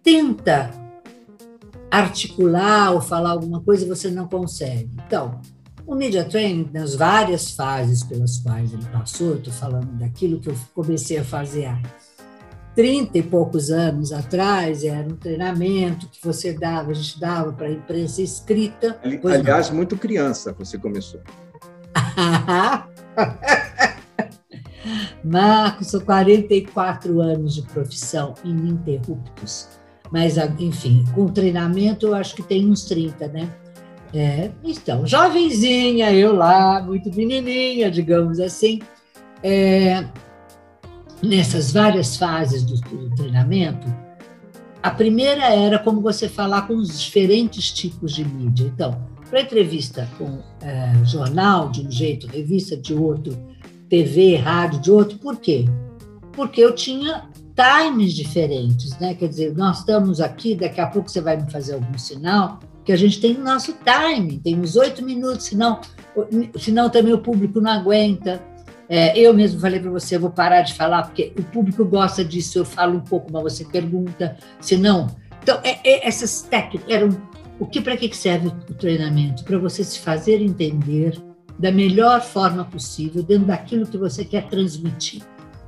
tenta 0.06 0.70
articular 1.90 2.92
ou 2.92 3.00
falar 3.00 3.30
alguma 3.30 3.60
coisa 3.60 3.84
e 3.84 3.88
você 3.88 4.08
não 4.08 4.28
consegue. 4.28 4.88
Então, 5.04 5.40
o 5.84 5.96
Media 5.96 6.24
Training, 6.24 6.70
nas 6.72 6.94
várias 6.94 7.50
fases 7.50 8.04
pelas 8.04 8.38
quais 8.38 8.72
ele 8.72 8.84
passou, 8.86 9.30
eu 9.30 9.38
estou 9.38 9.52
falando 9.52 9.98
daquilo 9.98 10.38
que 10.38 10.48
eu 10.48 10.54
comecei 10.72 11.18
a 11.18 11.24
fazer 11.24 11.64
há 11.66 11.82
30 12.76 13.18
e 13.18 13.22
poucos 13.22 13.72
anos 13.72 14.12
atrás, 14.12 14.84
era 14.84 15.08
um 15.08 15.16
treinamento 15.16 16.08
que 16.08 16.24
você 16.24 16.52
dava, 16.52 16.92
a 16.92 16.94
gente 16.94 17.18
dava 17.18 17.52
para 17.52 17.66
a 17.66 17.72
imprensa 17.72 18.22
escrita. 18.22 19.00
Aliás, 19.02 19.70
não. 19.70 19.76
muito 19.76 19.96
criança 19.96 20.52
você 20.56 20.78
começou. 20.78 21.20
Marcos, 25.24 25.88
são 25.88 26.00
44 26.00 27.20
anos 27.20 27.56
de 27.56 27.62
profissão 27.62 28.34
ininterruptos. 28.44 29.68
Mas, 30.10 30.36
enfim, 30.58 31.04
com 31.14 31.26
treinamento 31.26 32.06
eu 32.06 32.14
acho 32.14 32.34
que 32.34 32.42
tem 32.42 32.70
uns 32.70 32.84
30, 32.84 33.28
né? 33.28 33.50
É, 34.14 34.50
então, 34.62 35.06
jovenzinha, 35.06 36.12
eu 36.12 36.34
lá, 36.34 36.82
muito 36.82 37.14
menininha, 37.14 37.90
digamos 37.90 38.38
assim, 38.38 38.80
é, 39.42 40.06
nessas 41.22 41.72
várias 41.72 42.16
fases 42.16 42.62
do, 42.62 42.80
do, 42.80 43.14
treinamento, 43.14 43.86
a 44.82 44.90
primeira 44.90 45.52
era 45.52 45.78
como 45.78 46.00
você 46.00 46.28
falar 46.28 46.66
com 46.66 46.76
os 46.76 47.00
diferentes 47.00 47.72
tipos 47.72 48.14
de 48.14 48.24
mídia. 48.24 48.70
Então, 48.72 49.06
para 49.28 49.40
entrevista 49.40 50.08
com 50.16 50.38
é, 50.62 51.04
jornal 51.04 51.70
de 51.70 51.86
um 51.86 51.90
jeito, 51.90 52.28
revista 52.28 52.76
de 52.76 52.94
outro, 52.94 53.36
TV, 53.88 54.36
rádio 54.36 54.80
de 54.80 54.90
outro, 54.90 55.18
por 55.18 55.36
quê? 55.36 55.64
Porque 56.32 56.60
eu 56.60 56.74
tinha 56.74 57.28
times 57.56 58.12
diferentes, 58.12 58.96
né? 58.98 59.14
Quer 59.14 59.28
dizer, 59.28 59.56
nós 59.56 59.78
estamos 59.78 60.20
aqui, 60.20 60.54
daqui 60.54 60.80
a 60.80 60.86
pouco 60.86 61.10
você 61.10 61.20
vai 61.20 61.36
me 61.36 61.50
fazer 61.50 61.74
algum 61.74 61.96
sinal, 61.96 62.60
que 62.84 62.92
a 62.92 62.96
gente 62.96 63.20
tem 63.20 63.34
o 63.34 63.42
nosso 63.42 63.74
time, 63.84 64.38
tem 64.38 64.60
uns 64.60 64.76
oito 64.76 65.02
minutos, 65.02 65.46
senão, 65.46 65.80
senão 66.56 66.90
também 66.90 67.12
o 67.12 67.18
público 67.18 67.60
não 67.60 67.70
aguenta. 67.70 68.40
É, 68.88 69.18
eu 69.18 69.34
mesmo 69.34 69.58
falei 69.58 69.80
para 69.80 69.90
você, 69.90 70.14
eu 70.14 70.20
vou 70.20 70.30
parar 70.30 70.62
de 70.62 70.74
falar, 70.74 71.02
porque 71.02 71.32
o 71.36 71.42
público 71.42 71.84
gosta 71.84 72.24
disso, 72.24 72.58
eu 72.58 72.64
falo 72.64 72.98
um 72.98 73.00
pouco, 73.00 73.32
mas 73.32 73.42
você 73.42 73.64
pergunta, 73.64 74.36
se 74.60 74.76
não. 74.76 75.08
Então, 75.42 75.58
é, 75.64 75.78
é, 75.82 76.06
essas 76.06 76.42
técnicas 76.42 76.88
eram. 76.88 77.08
O 77.58 77.66
que 77.66 77.80
para 77.80 77.96
que 77.96 78.14
serve 78.14 78.48
o 78.48 78.74
treinamento? 78.74 79.42
Para 79.42 79.58
você 79.58 79.82
se 79.82 79.98
fazer 79.98 80.42
entender 80.42 81.18
da 81.58 81.72
melhor 81.72 82.20
forma 82.20 82.64
possível, 82.66 83.22
dentro 83.22 83.46
daquilo 83.46 83.86
que 83.86 83.96
você 83.96 84.24
quer 84.24 84.46
transmitir. 84.48 85.22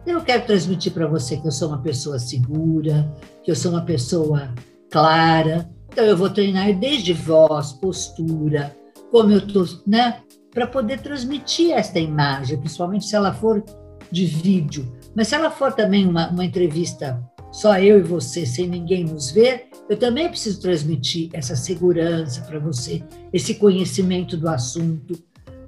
Eu 0.06 0.22
quero 0.22 0.46
transmitir 0.46 0.92
para 0.92 1.06
você 1.06 1.36
que 1.36 1.46
eu 1.46 1.52
sou 1.52 1.68
uma 1.68 1.82
pessoa 1.82 2.18
segura, 2.18 3.14
que 3.42 3.50
eu 3.50 3.56
sou 3.56 3.72
uma 3.72 3.82
pessoa 3.82 4.54
clara. 4.90 5.68
Então 5.90 6.04
eu 6.04 6.16
vou 6.16 6.30
treinar 6.30 6.72
desde 6.78 7.12
voz, 7.12 7.72
postura, 7.72 8.74
como 9.10 9.32
eu 9.32 9.38
estou, 9.38 9.66
né? 9.86 10.20
Para 10.52 10.66
poder 10.66 11.00
transmitir 11.00 11.72
esta 11.72 11.98
imagem, 11.98 12.58
principalmente 12.58 13.06
se 13.06 13.14
ela 13.14 13.32
for 13.34 13.62
de 14.10 14.24
vídeo. 14.24 14.90
Mas 15.14 15.28
se 15.28 15.34
ela 15.34 15.50
for 15.50 15.72
também 15.72 16.06
uma, 16.06 16.28
uma 16.30 16.44
entrevista 16.44 17.22
só 17.50 17.78
eu 17.78 17.98
e 17.98 18.02
você, 18.02 18.44
sem 18.44 18.68
ninguém 18.68 19.04
nos 19.04 19.30
ver, 19.30 19.68
eu 19.88 19.96
também 19.96 20.28
preciso 20.28 20.60
transmitir 20.60 21.30
essa 21.32 21.56
segurança 21.56 22.42
para 22.42 22.58
você, 22.58 23.02
esse 23.32 23.54
conhecimento 23.54 24.36
do 24.36 24.48
assunto. 24.48 25.18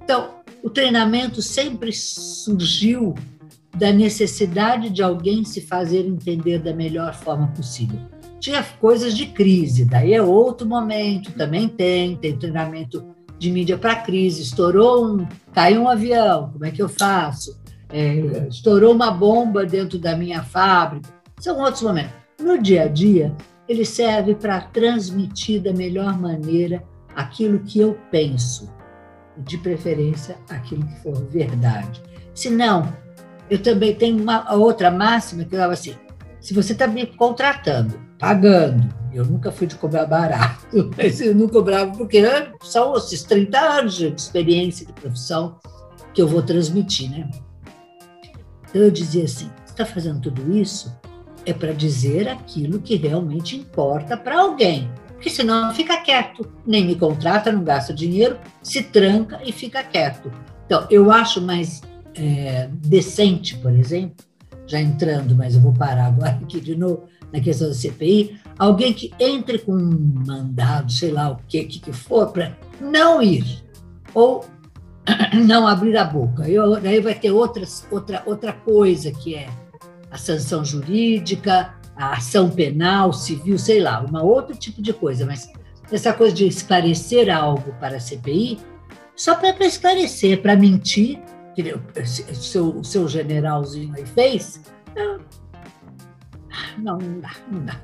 Então, 0.03 0.35
o 0.63 0.69
treinamento 0.69 1.41
sempre 1.41 1.91
surgiu 1.91 3.15
da 3.75 3.91
necessidade 3.91 4.89
de 4.89 5.01
alguém 5.01 5.43
se 5.43 5.61
fazer 5.61 6.05
entender 6.05 6.59
da 6.59 6.73
melhor 6.73 7.13
forma 7.13 7.47
possível. 7.47 7.99
Tinha 8.39 8.63
coisas 8.79 9.15
de 9.15 9.27
crise, 9.27 9.85
daí 9.85 10.13
é 10.13 10.21
outro 10.21 10.67
momento, 10.67 11.31
também 11.33 11.67
tem, 11.67 12.15
tem 12.15 12.37
treinamento 12.37 13.05
de 13.37 13.51
mídia 13.51 13.77
para 13.77 13.95
crise, 13.95 14.41
estourou 14.41 15.05
um, 15.05 15.27
caiu 15.53 15.83
um 15.83 15.87
avião, 15.87 16.49
como 16.51 16.65
é 16.65 16.71
que 16.71 16.81
eu 16.81 16.89
faço? 16.89 17.59
É, 17.89 18.47
estourou 18.47 18.93
uma 18.93 19.11
bomba 19.11 19.65
dentro 19.65 19.99
da 19.99 20.15
minha 20.15 20.43
fábrica, 20.43 21.09
são 21.39 21.59
outros 21.59 21.81
momentos. 21.81 22.13
No 22.39 22.61
dia 22.61 22.83
a 22.83 22.87
dia, 22.87 23.35
ele 23.67 23.85
serve 23.85 24.35
para 24.35 24.61
transmitir 24.61 25.61
da 25.61 25.73
melhor 25.73 26.19
maneira 26.19 26.83
aquilo 27.15 27.59
que 27.59 27.79
eu 27.79 27.97
penso, 28.09 28.71
de 29.37 29.57
preferência 29.57 30.37
aquilo 30.49 30.85
que 30.85 30.99
for 31.01 31.15
verdade. 31.25 32.01
Se 32.33 32.49
não, 32.49 32.91
eu 33.51 33.61
também 33.61 33.93
tenho 33.93 34.17
uma 34.23 34.53
outra 34.53 34.89
máxima 34.89 35.43
que 35.43 35.53
eu 35.53 35.59
dava 35.59 35.73
assim: 35.73 35.93
se 36.39 36.53
você 36.53 36.71
está 36.71 36.87
me 36.87 37.05
contratando, 37.05 37.99
pagando, 38.17 38.87
eu 39.13 39.25
nunca 39.25 39.51
fui 39.51 39.67
de 39.67 39.75
cobrar 39.75 40.05
barato, 40.05 40.89
mas 40.97 41.19
eu 41.19 41.35
não 41.35 41.49
cobrava 41.49 41.91
porque 41.91 42.23
são 42.61 42.95
esses 42.95 43.23
30 43.23 43.59
anos 43.59 43.95
de 43.95 44.07
experiência 44.07 44.85
de 44.85 44.93
profissão 44.93 45.59
que 46.13 46.21
eu 46.21 46.27
vou 46.29 46.41
transmitir, 46.41 47.11
né? 47.11 47.29
Então 48.69 48.83
eu 48.83 48.89
dizia 48.89 49.25
assim: 49.25 49.51
você 49.65 49.73
está 49.73 49.85
fazendo 49.85 50.21
tudo 50.21 50.57
isso 50.57 50.97
é 51.45 51.51
para 51.51 51.73
dizer 51.73 52.29
aquilo 52.29 52.79
que 52.79 52.95
realmente 52.95 53.57
importa 53.57 54.15
para 54.15 54.39
alguém. 54.39 54.89
Porque 55.07 55.29
senão 55.29 55.73
fica 55.73 55.97
quieto, 55.97 56.47
nem 56.65 56.85
me 56.85 56.95
contrata, 56.95 57.51
não 57.51 57.63
gasta 57.63 57.93
dinheiro, 57.93 58.39
se 58.61 58.83
tranca 58.83 59.39
e 59.43 59.51
fica 59.51 59.83
quieto. 59.83 60.31
Então, 60.65 60.85
eu 60.89 61.11
acho 61.11 61.41
mais 61.41 61.81
é, 62.15 62.69
decente, 62.71 63.57
por 63.57 63.71
exemplo, 63.71 64.25
já 64.65 64.79
entrando, 64.79 65.35
mas 65.35 65.55
eu 65.55 65.61
vou 65.61 65.73
parar 65.73 66.07
agora 66.07 66.39
aqui 66.41 66.59
de 66.59 66.75
novo 66.75 67.03
na 67.31 67.39
questão 67.39 67.67
da 67.67 67.73
CPI, 67.73 68.39
alguém 68.57 68.93
que 68.93 69.11
entre 69.19 69.59
com 69.59 69.73
um 69.73 70.13
mandado, 70.25 70.91
sei 70.91 71.11
lá 71.11 71.29
o 71.29 71.37
que, 71.47 71.63
que, 71.63 71.79
que 71.79 71.93
for, 71.93 72.31
para 72.31 72.57
não 72.79 73.21
ir 73.21 73.63
ou 74.13 74.45
não 75.47 75.67
abrir 75.67 75.95
a 75.97 76.03
boca. 76.03 76.47
Eu, 76.47 76.79
daí 76.79 76.99
vai 76.99 77.15
ter 77.15 77.31
outras, 77.31 77.87
outra, 77.89 78.21
outra 78.25 78.51
coisa 78.51 79.11
que 79.11 79.35
é 79.35 79.47
a 80.09 80.17
sanção 80.17 80.63
jurídica, 80.65 81.73
a 81.95 82.13
ação 82.13 82.49
penal, 82.49 83.13
civil, 83.13 83.57
sei 83.57 83.79
lá, 83.79 84.01
uma 84.01 84.21
outro 84.21 84.55
tipo 84.55 84.81
de 84.81 84.91
coisa, 84.91 85.25
mas 85.25 85.49
essa 85.91 86.13
coisa 86.13 86.33
de 86.33 86.47
esclarecer 86.47 87.33
algo 87.33 87.73
para 87.79 87.97
a 87.97 87.99
CPI, 87.99 88.59
só 89.15 89.35
para 89.35 89.65
esclarecer, 89.65 90.41
para 90.41 90.55
mentir, 90.55 91.19
que 91.55 91.73
o 91.73 92.35
seu, 92.35 92.83
seu 92.83 93.07
generalzinho 93.07 93.93
aí 93.95 94.05
fez, 94.05 94.61
não, 96.77 96.97
não 96.97 97.19
dá, 97.19 97.31
não 97.51 97.65
dá. 97.65 97.81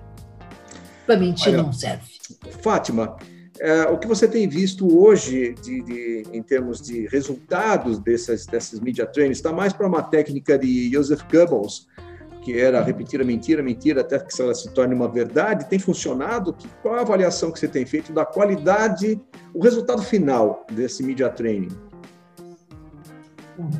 Para 1.06 1.18
mentir 1.18 1.54
Olha, 1.54 1.64
não 1.64 1.74
serve. 1.74 2.18
Fátima, 2.62 3.18
é, 3.60 3.84
o 3.84 3.98
que 3.98 4.08
você 4.08 4.28
tem 4.28 4.48
visto 4.48 4.98
hoje 5.00 5.56
de, 5.62 5.82
de, 5.82 6.24
em 6.32 6.44
termos 6.44 6.82
de 6.82 7.08
resultados 7.08 7.98
dessas, 8.00 8.46
dessas 8.46 8.80
media 8.80 9.06
trainings 9.06 9.38
está 9.38 9.52
mais 9.52 9.74
para 9.74 9.88
uma 9.88 10.04
técnica 10.04 10.58
de 10.58 10.92
Joseph 10.92 11.22
Goebbels, 11.32 11.88
que 12.44 12.58
era 12.60 12.82
repetir 12.82 13.20
a 13.20 13.24
mentira, 13.24 13.64
mentira, 13.64 14.02
até 14.02 14.20
que 14.20 14.42
ela 14.42 14.54
se 14.54 14.70
torne 14.74 14.94
uma 14.94 15.08
verdade, 15.10 15.66
tem 15.66 15.80
funcionado? 15.80 16.56
Qual 16.82 16.96
a 16.96 17.02
avaliação 17.02 17.52
que 17.52 17.60
você 17.60 17.68
tem 17.68 17.86
feito 17.86 18.14
da 18.14 18.26
qualidade, 18.26 19.20
o 19.54 19.62
resultado 19.62 20.02
final 20.02 20.66
desse 20.72 21.04
media 21.04 21.30
training? 21.30 21.87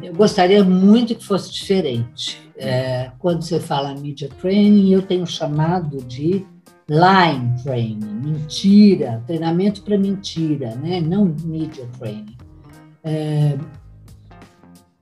Eu 0.02 0.14
gostaria 0.14 0.64
muito 0.64 1.16
que 1.16 1.24
fosse 1.24 1.52
diferente. 1.54 2.42
É, 2.58 3.12
quando 3.20 3.44
você 3.44 3.60
fala 3.60 3.94
media 3.94 4.30
training, 4.42 4.92
eu 4.92 5.02
tenho 5.02 5.28
chamado 5.28 5.98
de 6.04 6.46
line 6.90 7.64
training, 7.64 8.22
mentira, 8.24 9.22
treinamento 9.28 9.84
para 9.84 9.98
mentira, 9.98 10.74
né? 10.76 11.02
não 11.02 11.26
media 11.44 11.86
training. 12.00 12.38
É, 13.04 13.58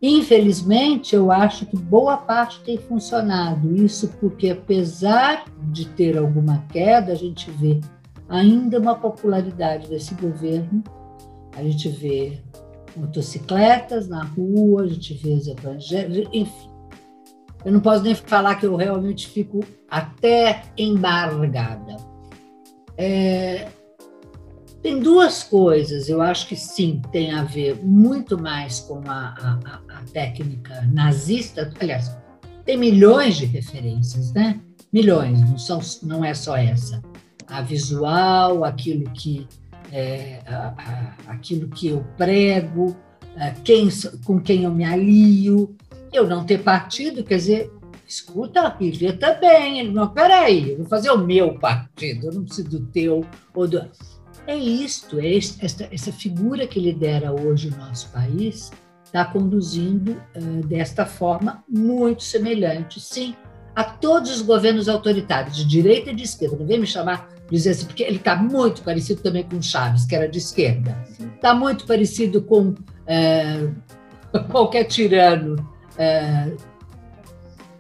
infelizmente, 0.01 1.15
eu 1.15 1.31
acho 1.31 1.65
que 1.65 1.77
boa 1.77 2.17
parte 2.17 2.59
tem 2.61 2.77
funcionado. 2.77 3.75
Isso 3.75 4.09
porque, 4.19 4.49
apesar 4.49 5.45
de 5.71 5.85
ter 5.85 6.17
alguma 6.17 6.65
queda, 6.69 7.13
a 7.13 7.15
gente 7.15 7.49
vê 7.51 7.79
ainda 8.27 8.79
uma 8.79 8.95
popularidade 8.95 9.87
desse 9.87 10.15
governo, 10.15 10.83
a 11.55 11.63
gente 11.63 11.87
vê 11.87 12.41
motocicletas 12.95 14.07
na 14.07 14.23
rua, 14.23 14.83
a 14.83 14.87
gente 14.87 15.13
vê 15.13 15.29
os 15.29 15.47
evangélicos, 15.47 16.29
enfim. 16.33 16.69
Eu 17.63 17.71
não 17.71 17.79
posso 17.79 18.03
nem 18.03 18.13
falar 18.13 18.55
que 18.55 18.65
eu 18.65 18.75
realmente 18.75 19.27
fico 19.27 19.61
até 19.89 20.63
embargada. 20.77 21.97
É, 22.97 23.67
tem 24.85 24.99
duas 24.99 25.41
coisas, 25.41 26.07
eu 26.07 26.21
acho 26.21 26.47
que 26.47 26.55
sim, 26.55 27.01
tem 27.11 27.31
a 27.31 27.43
ver 27.43 27.83
muito 27.83 28.37
mais 28.37 28.81
com 28.81 29.01
a, 29.07 29.33
a, 29.65 29.81
a 29.89 30.01
técnica 30.13 30.87
nazista. 30.93 31.73
Aliás, 31.79 32.15
tem 32.63 32.77
milhões 32.77 33.35
de 33.35 33.45
referências, 33.45 34.31
né? 34.31 34.59
Milhões, 34.93 35.41
não, 35.41 35.57
são, 35.57 35.79
não 36.03 36.23
é 36.23 36.35
só 36.35 36.55
essa. 36.55 37.01
A 37.47 37.63
visual, 37.63 38.63
aquilo 38.63 39.09
que 39.09 39.47
é, 39.95 40.41
a, 40.45 40.73
a, 40.77 41.31
aquilo 41.31 41.69
que 41.69 41.87
eu 41.87 42.05
prego, 42.17 42.95
quem, 43.63 43.87
com 44.25 44.41
quem 44.41 44.63
eu 44.63 44.71
me 44.71 44.83
alio, 44.83 45.73
eu 46.11 46.27
não 46.27 46.45
ter 46.45 46.61
partido, 46.61 47.23
quer 47.23 47.37
dizer, 47.37 47.71
escuta, 48.05 48.61
a 48.61 48.69
Bíblia 48.69 49.13
também. 49.13 49.79
Ele, 49.79 49.91
não, 49.91 50.09
peraí, 50.09 50.71
eu 50.71 50.77
vou 50.79 50.85
fazer 50.85 51.09
o 51.11 51.17
meu 51.17 51.57
partido, 51.57 52.27
eu 52.27 52.33
não 52.33 52.43
preciso 52.43 52.69
do 52.69 52.85
teu 52.87 53.25
ou 53.53 53.67
do. 53.67 53.81
É 54.45 54.55
isto, 54.55 55.19
é 55.19 55.37
essa, 55.37 55.87
essa 55.89 56.11
figura 56.11 56.67
que 56.67 56.79
lidera 56.79 57.33
hoje 57.33 57.69
o 57.69 57.77
nosso 57.77 58.09
país, 58.11 58.71
está 59.03 59.25
conduzindo 59.25 60.11
uh, 60.35 60.67
desta 60.67 61.05
forma 61.05 61.63
muito 61.67 62.21
semelhante, 62.21 62.99
sim, 62.99 63.33
a 63.75 63.83
todos 63.83 64.31
os 64.31 64.41
governos 64.41 64.87
autoritários, 64.87 65.57
de 65.57 65.65
direita 65.65 66.11
e 66.11 66.15
de 66.15 66.23
esquerda. 66.23 66.55
Não 66.57 66.65
vem 66.65 66.79
me 66.79 66.87
chamar 66.87 67.29
dizer 67.49 67.71
assim, 67.71 67.85
porque 67.85 68.03
ele 68.03 68.17
está 68.17 68.35
muito 68.35 68.81
parecido 68.81 69.21
também 69.21 69.43
com 69.43 69.61
Chaves, 69.61 70.05
que 70.05 70.15
era 70.15 70.27
de 70.27 70.37
esquerda. 70.37 70.97
Está 71.35 71.53
muito 71.53 71.85
parecido 71.85 72.41
com 72.41 72.73
é, 73.05 73.67
qualquer 74.49 74.85
tirano 74.85 75.55
é, 75.97 76.51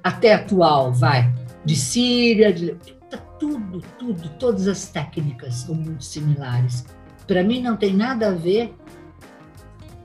até 0.03 0.33
atual, 0.33 0.93
vai, 0.93 1.33
de 1.63 1.75
Síria, 1.75 2.53
de, 2.53 2.75
tá 3.09 3.17
tudo, 3.39 3.81
tudo, 3.97 4.29
todas 4.37 4.67
as 4.67 4.87
técnicas 4.87 5.55
são 5.55 5.73
muito 5.73 6.03
similares. 6.03 6.85
Para 7.25 7.43
mim 7.43 7.61
não 7.61 7.75
tem 7.75 7.93
nada 7.93 8.27
a 8.27 8.31
ver 8.31 8.75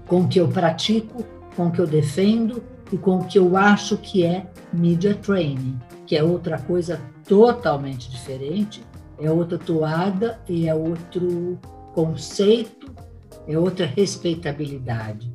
com 0.06 0.22
o 0.22 0.28
que 0.28 0.40
eu 0.40 0.48
pratico, 0.48 1.24
com 1.54 1.66
o 1.66 1.70
que 1.70 1.80
eu 1.80 1.86
defendo 1.86 2.62
e 2.92 2.98
com 2.98 3.18
o 3.18 3.24
que 3.24 3.38
eu 3.38 3.56
acho 3.56 3.96
que 3.96 4.24
é 4.24 4.46
media 4.72 5.14
training, 5.14 5.78
que 6.06 6.16
é 6.16 6.22
outra 6.22 6.58
coisa 6.58 7.00
totalmente 7.26 8.10
diferente, 8.10 8.82
é 9.18 9.30
outra 9.30 9.58
toada 9.58 10.40
e 10.48 10.68
é 10.68 10.74
outro 10.74 11.58
conceito, 11.94 12.92
é 13.46 13.58
outra 13.58 13.86
respeitabilidade. 13.86 15.30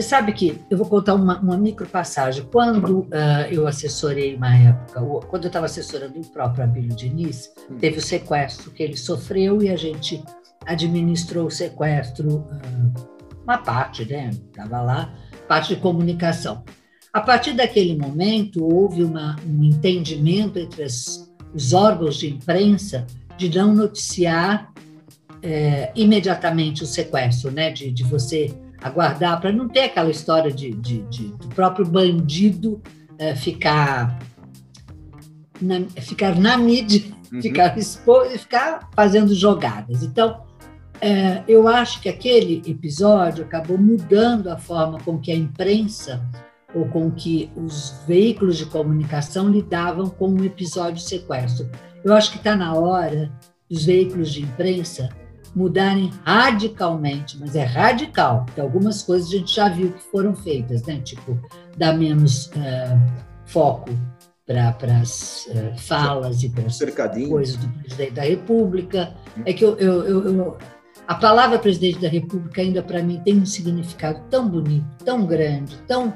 Você 0.00 0.02
sabe 0.02 0.32
que 0.32 0.58
eu 0.70 0.78
vou 0.78 0.86
contar 0.86 1.14
uma, 1.14 1.38
uma 1.40 1.58
micro 1.58 1.86
passagem. 1.86 2.48
Quando 2.50 3.00
uh, 3.00 3.08
eu 3.50 3.66
assessorei 3.66 4.36
uma 4.36 4.54
época, 4.56 5.00
quando 5.28 5.44
eu 5.44 5.48
estava 5.48 5.66
assessorando 5.66 6.18
o 6.18 6.26
próprio 6.26 6.64
Abílio 6.64 6.94
Diniz, 6.94 7.52
hum. 7.68 7.76
teve 7.76 7.98
o 7.98 8.00
sequestro 8.00 8.70
que 8.70 8.82
ele 8.82 8.96
sofreu 8.96 9.62
e 9.62 9.68
a 9.68 9.76
gente 9.76 10.22
administrou 10.64 11.46
o 11.46 11.50
sequestro, 11.50 12.38
uh, 12.38 13.20
uma 13.44 13.58
parte, 13.58 14.04
né? 14.04 14.30
Estava 14.30 14.80
lá, 14.80 15.14
parte 15.50 15.74
de 15.74 15.80
comunicação. 15.80 16.62
A 17.12 17.20
partir 17.20 17.54
daquele 17.54 17.98
momento, 17.98 18.64
houve 18.64 19.02
uma, 19.02 19.34
um 19.44 19.64
entendimento 19.64 20.60
entre 20.60 20.84
as, 20.84 21.28
os 21.52 21.72
órgãos 21.72 22.20
de 22.20 22.30
imprensa 22.30 23.04
de 23.36 23.48
não 23.58 23.74
noticiar 23.74 24.72
é, 25.42 25.90
imediatamente 25.96 26.84
o 26.84 26.86
sequestro, 26.86 27.50
né? 27.50 27.72
de, 27.72 27.90
de 27.90 28.04
você 28.04 28.56
aguardar, 28.80 29.40
para 29.40 29.50
não 29.50 29.68
ter 29.68 29.80
aquela 29.80 30.08
história 30.08 30.52
de, 30.52 30.70
de, 30.70 31.02
de 31.08 31.24
do 31.32 31.48
próprio 31.48 31.84
bandido 31.84 32.80
é, 33.18 33.34
ficar, 33.34 34.20
na, 35.60 35.80
ficar 36.00 36.38
na 36.38 36.56
mídia, 36.56 37.02
uhum. 37.32 37.42
ficar 37.42 37.76
exposto 37.76 38.36
e 38.36 38.38
ficar 38.38 38.88
fazendo 38.94 39.34
jogadas. 39.34 40.04
Então, 40.04 40.44
é, 41.00 41.42
eu 41.48 41.66
acho 41.66 42.00
que 42.00 42.08
aquele 42.08 42.62
episódio 42.66 43.44
acabou 43.44 43.78
mudando 43.78 44.48
a 44.48 44.58
forma 44.58 44.98
com 45.00 45.18
que 45.18 45.32
a 45.32 45.34
imprensa 45.34 46.20
ou 46.74 46.86
com 46.86 47.10
que 47.10 47.50
os 47.56 47.94
veículos 48.06 48.58
de 48.58 48.66
comunicação 48.66 49.48
lidavam 49.48 50.08
com 50.08 50.28
um 50.28 50.44
episódio 50.44 50.96
de 50.96 51.02
sequestro. 51.02 51.68
Eu 52.04 52.14
acho 52.14 52.30
que 52.30 52.36
está 52.36 52.54
na 52.54 52.74
hora 52.74 53.30
dos 53.68 53.84
veículos 53.84 54.32
de 54.32 54.42
imprensa 54.42 55.08
mudarem 55.54 56.10
radicalmente, 56.24 57.36
mas 57.38 57.56
é 57.56 57.64
radical, 57.64 58.44
porque 58.44 58.60
algumas 58.60 59.02
coisas 59.02 59.28
a 59.28 59.32
gente 59.32 59.54
já 59.54 59.68
viu 59.68 59.92
que 59.92 60.02
foram 60.10 60.34
feitas, 60.34 60.82
né? 60.84 61.00
Tipo, 61.00 61.38
dar 61.76 61.92
menos 61.94 62.46
uh, 62.46 63.24
foco 63.46 63.90
para 64.46 64.76
as 65.00 65.46
uh, 65.46 65.78
falas 65.78 66.42
e 66.42 66.48
para 66.48 66.66
as 66.66 66.78
coisas 66.78 67.56
do 67.56 67.68
presidente 67.68 68.12
da 68.12 68.22
República. 68.22 69.14
É 69.44 69.52
que 69.52 69.64
eu, 69.64 69.76
eu, 69.76 70.04
eu, 70.04 70.24
eu 70.24 70.58
a 71.06 71.14
palavra 71.14 71.58
presidente 71.58 71.98
da 71.98 72.08
República 72.08 72.60
ainda 72.60 72.82
para 72.82 73.02
mim 73.02 73.20
tem 73.24 73.38
um 73.38 73.46
significado 73.46 74.20
tão 74.30 74.48
bonito, 74.48 74.86
tão 75.04 75.26
grande, 75.26 75.76
tão 75.86 76.14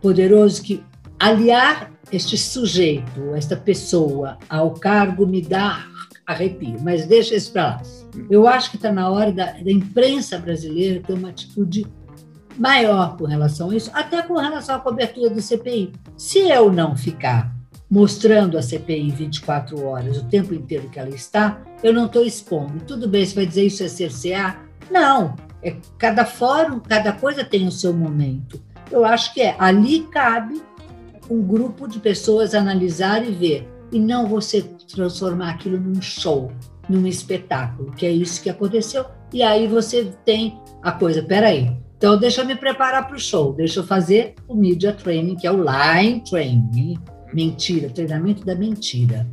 poderoso 0.00 0.62
que 0.62 0.84
aliar 1.18 1.90
este 2.10 2.36
sujeito, 2.36 3.34
esta 3.34 3.56
pessoa 3.56 4.36
ao 4.48 4.72
cargo 4.72 5.26
me 5.26 5.40
dá 5.40 5.86
arrepio, 6.26 6.76
mas 6.82 7.06
deixa 7.06 7.34
isso 7.34 7.52
para 7.52 7.64
lá. 7.64 7.82
Eu 8.28 8.46
acho 8.46 8.70
que 8.70 8.76
está 8.76 8.92
na 8.92 9.08
hora 9.08 9.32
da, 9.32 9.52
da, 9.52 9.70
imprensa 9.70 10.38
brasileira 10.38 11.00
ter 11.00 11.14
uma 11.14 11.30
atitude 11.30 11.86
maior 12.58 13.16
com 13.16 13.24
relação 13.24 13.70
a 13.70 13.76
isso, 13.76 13.90
até 13.94 14.22
com 14.22 14.34
relação 14.34 14.76
à 14.76 14.78
cobertura 14.78 15.30
do 15.30 15.40
CPI. 15.40 15.92
Se 16.16 16.40
eu 16.40 16.72
não 16.72 16.96
ficar 16.96 17.54
mostrando 17.92 18.56
a 18.56 18.62
CPI 18.62 19.10
24 19.10 19.84
horas, 19.84 20.16
o 20.16 20.24
tempo 20.24 20.54
inteiro 20.54 20.88
que 20.88 20.98
ela 20.98 21.10
está, 21.10 21.60
eu 21.82 21.92
não 21.92 22.06
estou 22.06 22.24
expondo. 22.24 22.82
Tudo 22.86 23.06
bem, 23.06 23.26
você 23.26 23.34
vai 23.34 23.44
dizer 23.44 23.66
isso 23.66 23.82
é 23.82 23.88
cercear? 23.88 24.66
Não. 24.90 25.36
É, 25.62 25.76
cada 25.98 26.24
fórum, 26.24 26.80
cada 26.80 27.12
coisa 27.12 27.44
tem 27.44 27.68
o 27.68 27.70
seu 27.70 27.92
momento. 27.92 28.58
Eu 28.90 29.04
acho 29.04 29.34
que 29.34 29.42
é 29.42 29.54
ali 29.58 30.04
cabe 30.04 30.62
um 31.28 31.42
grupo 31.42 31.86
de 31.86 31.98
pessoas 31.98 32.54
analisar 32.54 33.28
e 33.28 33.30
ver, 33.30 33.68
e 33.92 34.00
não 34.00 34.26
você 34.26 34.62
transformar 34.62 35.50
aquilo 35.50 35.78
num 35.78 36.00
show, 36.00 36.50
num 36.88 37.06
espetáculo, 37.06 37.92
que 37.92 38.06
é 38.06 38.10
isso 38.10 38.42
que 38.42 38.48
aconteceu. 38.48 39.04
E 39.34 39.42
aí 39.42 39.66
você 39.66 40.10
tem 40.24 40.58
a 40.82 40.92
coisa, 40.92 41.22
peraí, 41.22 41.76
então 41.98 42.18
deixa 42.18 42.40
eu 42.40 42.46
me 42.46 42.54
preparar 42.54 43.06
para 43.06 43.16
o 43.16 43.20
show, 43.20 43.52
deixa 43.52 43.80
eu 43.80 43.84
fazer 43.84 44.34
o 44.48 44.54
media 44.54 44.94
training, 44.94 45.36
que 45.36 45.46
é 45.46 45.52
o 45.52 45.62
line 45.62 46.24
training, 46.24 46.98
mentira, 47.32 47.88
treinamento 47.88 48.44
da 48.44 48.54
mentira. 48.54 49.26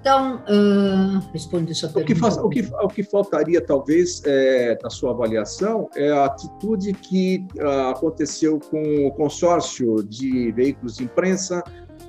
Então, 0.00 0.36
uh, 0.36 1.32
responde 1.32 1.74
sua 1.74 1.88
pergunta. 1.88 2.12
O 2.12 2.14
que, 2.14 2.20
faz, 2.20 2.36
o 2.36 2.48
que, 2.48 2.60
o 2.62 2.88
que 2.88 3.02
faltaria, 3.02 3.60
talvez, 3.60 4.22
é, 4.24 4.78
na 4.82 4.88
sua 4.88 5.10
avaliação, 5.10 5.88
é 5.96 6.10
a 6.10 6.26
atitude 6.26 6.92
que 6.94 7.44
uh, 7.56 7.90
aconteceu 7.90 8.58
com 8.58 9.06
o 9.06 9.12
consórcio 9.12 10.02
de 10.04 10.52
veículos 10.52 10.96
de 10.96 11.04
imprensa 11.04 11.62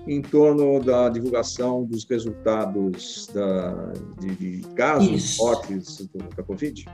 em 0.07 0.21
torno 0.21 0.79
da 0.79 1.09
divulgação 1.09 1.83
dos 1.83 2.05
resultados 2.05 3.27
da, 3.33 3.91
de, 4.19 4.35
de 4.35 4.67
casos 4.75 5.11
Isso. 5.11 5.37
fortes 5.37 6.07
da 6.35 6.43
Covid? 6.43 6.85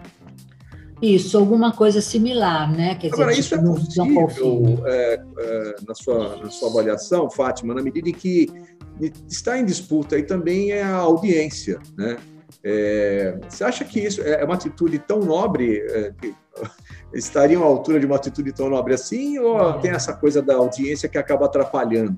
Isso, 1.01 1.38
alguma 1.38 1.73
coisa 1.73 2.01
similar, 2.01 2.71
né? 2.71 2.95
Quer 2.95 3.13
Agora, 3.13 3.29
dizer, 3.29 3.41
isso 3.41 3.55
é 3.55 3.62
possível 3.62 4.84
é, 4.86 5.21
é, 5.39 5.75
na, 5.88 5.93
sua, 5.93 6.38
na 6.38 6.49
sua 6.49 6.69
avaliação, 6.69 7.29
Fátima, 7.29 7.73
na 7.73 7.81
medida 7.81 8.10
em 8.10 8.13
que 8.13 8.49
está 9.29 9.60
em 9.60 9.65
disputa 9.65 10.15
aí 10.15 10.23
também 10.23 10.71
é 10.71 10.84
a 10.84 10.95
audiência, 10.95 11.79
né? 11.97 12.17
É, 12.63 13.38
você 13.47 13.63
acha 13.63 13.86
que 13.86 13.99
isso 13.99 14.21
é 14.21 14.43
uma 14.43 14.55
atitude 14.55 14.97
tão 14.99 15.19
nobre, 15.19 15.79
é, 15.79 16.13
que 16.19 16.34
estariam 17.13 17.62
à 17.63 17.65
altura 17.65 17.99
de 17.99 18.05
uma 18.05 18.15
atitude 18.15 18.51
tão 18.53 18.69
nobre 18.69 18.93
assim, 18.93 19.38
ou 19.38 19.73
tem 19.73 19.91
essa 19.91 20.13
coisa 20.13 20.41
da 20.41 20.55
audiência 20.55 21.10
que 21.10 21.17
acaba 21.17 21.45
atrapalhando? 21.45 22.15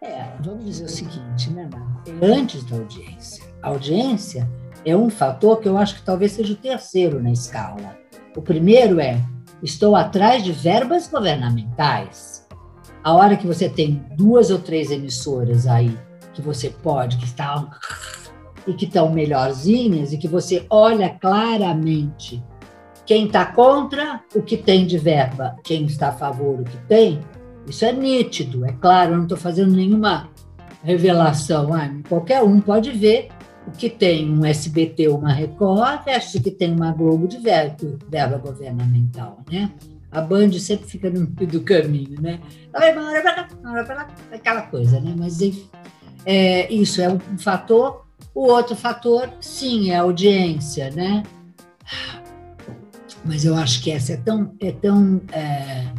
É, 0.00 0.32
vamos 0.42 0.64
dizer 0.64 0.84
o 0.84 0.88
seguinte, 0.88 1.50
né, 1.50 1.68
Antes 2.22 2.64
da 2.64 2.76
audiência. 2.76 3.44
A 3.62 3.68
audiência 3.68 4.48
é 4.84 4.96
um 4.96 5.10
fator 5.10 5.60
que 5.60 5.68
eu 5.68 5.76
acho 5.76 5.96
que 5.96 6.02
talvez 6.02 6.32
seja 6.32 6.52
o 6.52 6.56
terceiro 6.56 7.22
na 7.22 7.30
escala. 7.30 7.98
O 8.36 8.42
primeiro 8.42 9.00
é: 9.00 9.20
estou 9.62 9.96
atrás 9.96 10.44
de 10.44 10.52
verbas 10.52 11.08
governamentais. 11.08 12.46
A 13.02 13.14
hora 13.14 13.36
que 13.36 13.46
você 13.46 13.68
tem 13.68 14.04
duas 14.16 14.50
ou 14.50 14.58
três 14.58 14.90
emissoras 14.90 15.66
aí 15.66 15.96
que 16.34 16.42
você 16.42 16.70
pode, 16.70 17.16
que 17.16 17.24
estão 17.24 17.70
e 18.66 18.74
que 18.74 18.84
estão 18.84 19.10
melhorzinhas 19.10 20.12
e 20.12 20.18
que 20.18 20.28
você 20.28 20.66
olha 20.68 21.08
claramente 21.08 22.42
quem 23.06 23.24
está 23.24 23.46
contra, 23.46 24.22
o 24.34 24.42
que 24.42 24.56
tem 24.56 24.86
de 24.86 24.98
verba, 24.98 25.56
quem 25.64 25.86
está 25.86 26.10
a 26.10 26.12
favor, 26.12 26.60
o 26.60 26.64
que 26.64 26.76
tem, 26.86 27.18
isso 27.66 27.84
é 27.84 27.92
nítido, 27.92 28.66
é 28.66 28.72
claro, 28.72 29.12
eu 29.12 29.16
não 29.16 29.22
estou 29.22 29.38
fazendo 29.38 29.74
nenhuma 29.74 30.28
revelação. 30.82 31.70
Qualquer 32.06 32.42
um 32.42 32.60
pode 32.60 32.90
ver 32.90 33.28
o 33.68 33.70
que 33.70 33.90
tem 33.90 34.30
um 34.30 34.44
SBT 34.44 35.08
ou 35.08 35.18
uma 35.18 35.32
Record 35.32 36.04
versus 36.04 36.34
o 36.34 36.42
que 36.42 36.50
tem 36.50 36.72
uma 36.72 36.90
Globo 36.92 37.28
de 37.28 37.38
verba, 37.38 38.38
governamental, 38.38 39.44
né? 39.50 39.70
A 40.10 40.22
Band 40.22 40.52
sempre 40.52 40.86
fica 40.86 41.10
no 41.10 41.20
meio 41.20 41.50
do 41.50 41.60
caminho, 41.60 42.20
né? 42.20 42.40
Aquela 44.32 44.62
coisa, 44.62 44.98
né? 45.00 45.14
Mas 45.16 45.38
é, 46.24 46.72
isso 46.72 47.02
é 47.02 47.10
um 47.10 47.38
fator. 47.38 48.06
O 48.34 48.46
outro 48.46 48.74
fator, 48.74 49.30
sim, 49.40 49.90
é 49.90 49.96
a 49.96 50.02
audiência, 50.02 50.90
né? 50.90 51.22
Mas 53.24 53.44
eu 53.44 53.54
acho 53.54 53.82
que 53.82 53.90
essa 53.90 54.14
é 54.14 54.16
tão, 54.16 54.54
é 54.60 54.72
tão 54.72 55.20
é, 55.30 55.92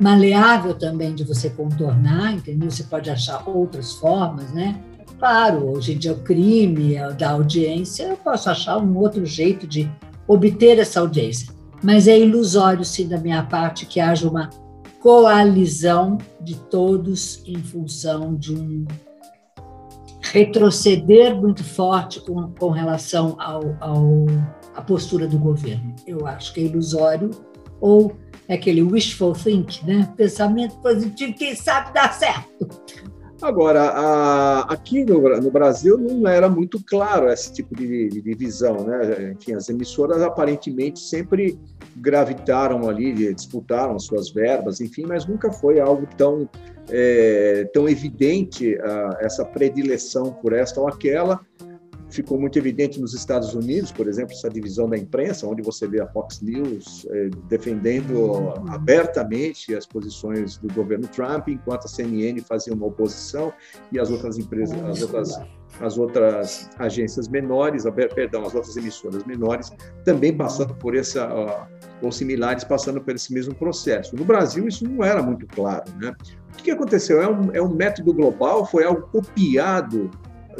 maleável 0.00 0.74
também 0.74 1.14
de 1.14 1.22
você 1.22 1.48
contornar, 1.50 2.34
entendeu? 2.34 2.68
Você 2.68 2.82
pode 2.82 3.08
achar 3.10 3.48
outras 3.48 3.92
formas, 3.92 4.50
né? 4.50 4.80
Claro, 5.18 5.70
hoje 5.70 5.94
em 5.94 5.98
dia 5.98 6.12
o 6.12 6.22
crime 6.22 6.94
é 6.94 7.10
da 7.12 7.30
audiência, 7.30 8.04
eu 8.04 8.16
posso 8.16 8.50
achar 8.50 8.76
um 8.78 8.96
outro 8.98 9.24
jeito 9.24 9.66
de 9.66 9.90
obter 10.28 10.78
essa 10.78 11.00
audiência, 11.00 11.54
mas 11.82 12.06
é 12.06 12.18
ilusório, 12.18 12.84
sim, 12.84 13.08
da 13.08 13.18
minha 13.18 13.42
parte, 13.42 13.86
que 13.86 13.98
haja 13.98 14.28
uma 14.28 14.50
coalizão 15.00 16.18
de 16.40 16.56
todos 16.56 17.42
em 17.46 17.56
função 17.56 18.34
de 18.34 18.54
um 18.54 18.84
retroceder 20.20 21.34
muito 21.34 21.64
forte 21.64 22.20
com, 22.20 22.50
com 22.50 22.70
relação 22.70 23.36
ao, 23.38 23.76
ao, 23.80 24.26
à 24.74 24.82
postura 24.82 25.26
do 25.26 25.38
governo. 25.38 25.94
Eu 26.06 26.26
acho 26.26 26.52
que 26.52 26.60
é 26.60 26.64
ilusório, 26.64 27.30
ou 27.80 28.16
é 28.48 28.54
aquele 28.54 28.82
wishful 28.82 29.32
think, 29.32 29.84
né? 29.86 30.12
pensamento 30.16 30.76
positivo, 30.78 31.32
quem 31.34 31.54
sabe 31.54 31.92
dá 31.94 32.10
certo. 32.10 32.66
Agora, 33.42 33.82
a, 33.90 34.60
aqui 34.72 35.04
no, 35.04 35.20
no, 35.40 35.50
Brasil 35.50 35.98
não 35.98 36.28
era 36.28 36.48
muito 36.48 36.82
claro 36.82 37.28
esse 37.28 37.52
tipo 37.52 37.76
de, 37.76 38.08
divisão, 38.08 38.84
né? 38.84 39.32
Enfim, 39.32 39.52
as 39.52 39.68
emissoras 39.68 40.22
aparentemente 40.22 40.98
sempre 40.98 41.58
gravitaram 41.96 42.88
ali, 42.88 43.34
disputaram 43.34 43.98
suas 43.98 44.30
verbas, 44.30 44.80
enfim, 44.80 45.04
mas 45.06 45.26
nunca 45.26 45.52
foi 45.52 45.78
algo 45.78 46.06
tão 46.16 46.48
é, 46.88 47.68
tão 47.74 47.88
evidente 47.88 48.78
a, 48.80 49.18
essa 49.20 49.44
predileção 49.44 50.32
por 50.32 50.52
esta 50.52 50.80
ou 50.80 50.88
aquela 50.88 51.40
ficou 52.10 52.38
muito 52.38 52.58
evidente 52.58 53.00
nos 53.00 53.14
Estados 53.14 53.54
Unidos, 53.54 53.92
por 53.92 54.06
exemplo, 54.08 54.32
essa 54.32 54.48
divisão 54.48 54.88
da 54.88 54.96
imprensa, 54.96 55.46
onde 55.46 55.62
você 55.62 55.86
vê 55.86 56.00
a 56.00 56.06
Fox 56.06 56.40
News 56.40 57.06
eh, 57.10 57.30
defendendo 57.48 58.54
abertamente 58.68 59.74
as 59.74 59.86
posições 59.86 60.56
do 60.58 60.72
governo 60.72 61.08
Trump, 61.08 61.48
enquanto 61.48 61.86
a 61.86 61.88
CNN 61.88 62.40
fazia 62.40 62.72
uma 62.72 62.86
oposição 62.86 63.52
e 63.90 63.98
as 63.98 64.10
outras 64.10 64.38
empresas, 64.38 64.80
as 64.84 65.02
outras 65.02 65.40
as 65.80 65.98
outras 65.98 66.70
agências 66.78 67.28
menores, 67.28 67.84
perdão, 68.14 68.44
as 68.46 68.54
outras 68.54 68.76
emissoras 68.76 69.24
menores, 69.24 69.70
também 70.04 70.34
passando 70.34 70.74
por 70.74 70.96
essa, 70.96 71.28
ou 72.00 72.10
similares, 72.10 72.64
passando 72.64 73.00
por 73.00 73.14
esse 73.14 73.32
mesmo 73.32 73.54
processo. 73.54 74.16
No 74.16 74.24
Brasil, 74.24 74.66
isso 74.66 74.88
não 74.88 75.04
era 75.04 75.22
muito 75.22 75.46
claro. 75.46 75.84
Né? 76.00 76.14
O 76.58 76.62
que 76.62 76.70
aconteceu? 76.70 77.20
É 77.20 77.28
um, 77.28 77.50
é 77.52 77.60
um 77.60 77.74
método 77.74 78.14
global? 78.14 78.64
Foi 78.64 78.84
algo 78.84 79.02
copiado 79.08 80.10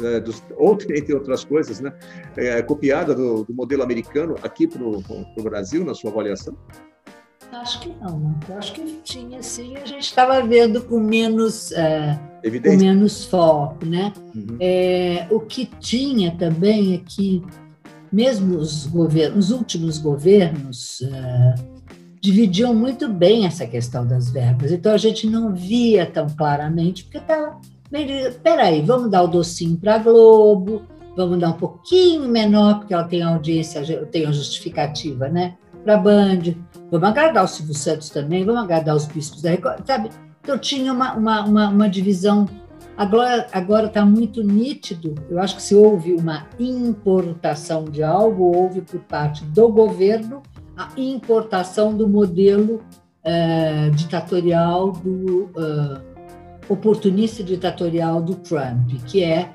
é, 0.03 0.19
dos, 0.19 0.43
entre 0.89 1.13
outras 1.13 1.43
coisas, 1.43 1.79
né, 1.79 1.93
é, 2.35 2.61
copiada 2.61 3.13
do, 3.15 3.43
do, 3.43 3.53
modelo 3.53 3.83
americano 3.83 4.35
aqui 4.43 4.67
para 4.67 4.83
o 4.83 5.43
Brasil, 5.43 5.83
na 5.83 5.93
sua 5.93 6.11
avaliação? 6.11 6.55
Acho 7.51 7.79
que 7.79 7.89
não, 8.01 8.19
né? 8.19 8.35
Acho 8.57 8.73
que 8.73 8.99
tinha 9.03 9.41
sim, 9.41 9.77
a 9.77 9.85
gente 9.85 10.03
estava 10.03 10.41
vendo 10.41 10.81
com 10.83 10.99
menos, 10.99 11.71
é, 11.71 12.19
com 12.43 12.77
menos 12.77 13.23
foco. 13.23 13.85
Né? 13.85 14.11
Uhum. 14.35 14.57
É, 14.59 15.27
o 15.31 15.39
que 15.39 15.65
tinha 15.79 16.35
também 16.35 16.95
é 16.95 16.97
que, 16.97 17.41
mesmo 18.11 18.57
os, 18.57 18.85
governos, 18.85 19.45
os 19.45 19.51
últimos 19.51 19.97
governos, 19.97 21.01
é, 21.01 21.55
dividiam 22.19 22.73
muito 22.73 23.07
bem 23.07 23.45
essa 23.45 23.65
questão 23.65 24.05
das 24.05 24.29
verbas, 24.29 24.71
então 24.71 24.91
a 24.91 24.97
gente 24.97 25.27
não 25.27 25.53
via 25.53 26.05
tão 26.05 26.27
claramente, 26.27 27.03
porque 27.03 27.19
estava 27.19 27.57
Peraí, 28.43 28.81
vamos 28.81 29.09
dar 29.09 29.23
o 29.23 29.27
docinho 29.27 29.77
para 29.77 29.95
a 29.95 29.97
Globo, 29.97 30.81
vamos 31.15 31.39
dar 31.39 31.49
um 31.49 31.53
pouquinho 31.53 32.27
menor, 32.27 32.79
porque 32.79 32.93
ela 32.93 33.05
tem 33.05 33.21
audiência, 33.21 34.05
tem 34.07 34.25
a 34.25 34.31
justificativa, 34.31 35.29
né? 35.29 35.55
Para 35.83 35.95
a 35.95 35.97
Band, 35.97 36.55
vamos 36.91 37.07
agradar 37.07 37.45
o 37.45 37.47
Silvio 37.47 37.73
Santos 37.73 38.09
também, 38.09 38.43
vamos 38.43 38.61
agradar 38.61 38.95
os 38.95 39.05
bispos 39.05 39.41
da 39.41 39.51
Record, 39.51 39.85
sabe? 39.85 40.09
Então 40.41 40.57
tinha 40.57 40.91
uma, 40.91 41.13
uma, 41.13 41.45
uma, 41.45 41.69
uma 41.69 41.89
divisão. 41.89 42.47
Agora 42.97 43.85
está 43.85 44.03
muito 44.05 44.43
nítido, 44.43 45.15
eu 45.29 45.39
acho 45.39 45.55
que 45.55 45.61
se 45.61 45.75
houve 45.75 46.13
uma 46.13 46.47
importação 46.59 47.85
de 47.85 48.01
algo, 48.01 48.57
houve 48.57 48.81
por 48.81 48.99
parte 49.01 49.45
do 49.45 49.69
governo 49.69 50.41
a 50.75 50.89
importação 50.97 51.95
do 51.95 52.07
modelo 52.07 52.81
eh, 53.23 53.91
ditatorial 53.93 54.91
do. 54.91 55.49
Uh, 55.55 56.16
oportunista 56.69 57.43
ditatorial 57.43 58.21
do 58.21 58.35
Trump, 58.35 58.89
que 59.05 59.23
é, 59.23 59.53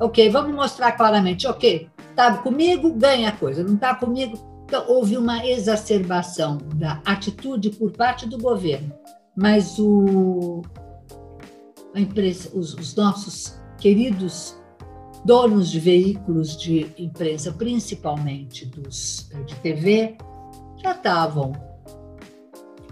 ok, 0.00 0.28
vamos 0.30 0.54
mostrar 0.54 0.92
claramente, 0.92 1.46
ok, 1.46 1.88
está 2.10 2.36
comigo, 2.38 2.92
ganha 2.94 3.32
coisa, 3.32 3.62
não 3.62 3.74
está 3.74 3.94
comigo. 3.94 4.38
Então, 4.64 4.84
houve 4.88 5.16
uma 5.16 5.46
exacerbação 5.46 6.58
da 6.74 7.00
atitude 7.04 7.70
por 7.70 7.92
parte 7.92 8.28
do 8.28 8.38
governo, 8.38 8.92
mas 9.36 9.78
o, 9.78 10.62
imprensa, 11.94 12.50
os, 12.56 12.74
os 12.74 12.94
nossos 12.94 13.60
queridos 13.78 14.56
donos 15.24 15.70
de 15.70 15.80
veículos 15.80 16.56
de 16.56 16.90
imprensa, 16.98 17.52
principalmente 17.52 18.66
dos 18.66 19.30
de 19.46 19.54
TV, 19.56 20.16
já 20.82 20.92
estavam 20.92 21.52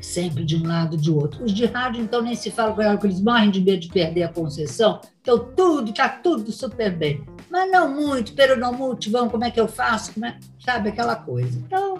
sempre 0.03 0.45
de 0.45 0.57
um 0.57 0.67
lado 0.67 0.97
de 0.97 1.11
outro. 1.11 1.45
Os 1.45 1.53
de 1.53 1.65
rádio, 1.65 2.03
então, 2.03 2.21
nem 2.21 2.35
se 2.35 2.51
fala 2.51 2.75
com 2.99 3.07
eles 3.07 3.21
morrem 3.21 3.51
de 3.51 3.61
medo 3.61 3.81
de 3.81 3.89
perder 3.89 4.25
a 4.25 4.29
concessão, 4.29 5.01
então 5.21 5.39
tudo, 5.57 5.91
está 5.91 6.09
tudo 6.09 6.51
super 6.51 6.95
bem. 6.95 7.25
Mas 7.49 7.71
não 7.71 7.95
muito, 7.95 8.35
pero 8.35 8.59
não 8.59 8.73
muito, 8.73 9.11
vamos, 9.11 9.31
como 9.31 9.45
é 9.45 9.51
que 9.51 9.61
eu 9.61 9.69
faço? 9.69 10.13
Como 10.13 10.27
é? 10.27 10.37
Sabe, 10.65 10.89
aquela 10.89 11.17
coisa. 11.17 11.59
Então, 11.59 11.99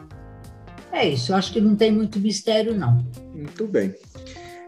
é 0.91 1.09
isso, 1.09 1.33
eu 1.33 1.37
acho 1.37 1.53
que 1.53 1.61
não 1.61 1.77
tem 1.77 1.93
muito 1.93 2.19
mistério, 2.19 2.75
não. 2.75 3.05
Muito 3.33 3.67
bem. 3.67 3.95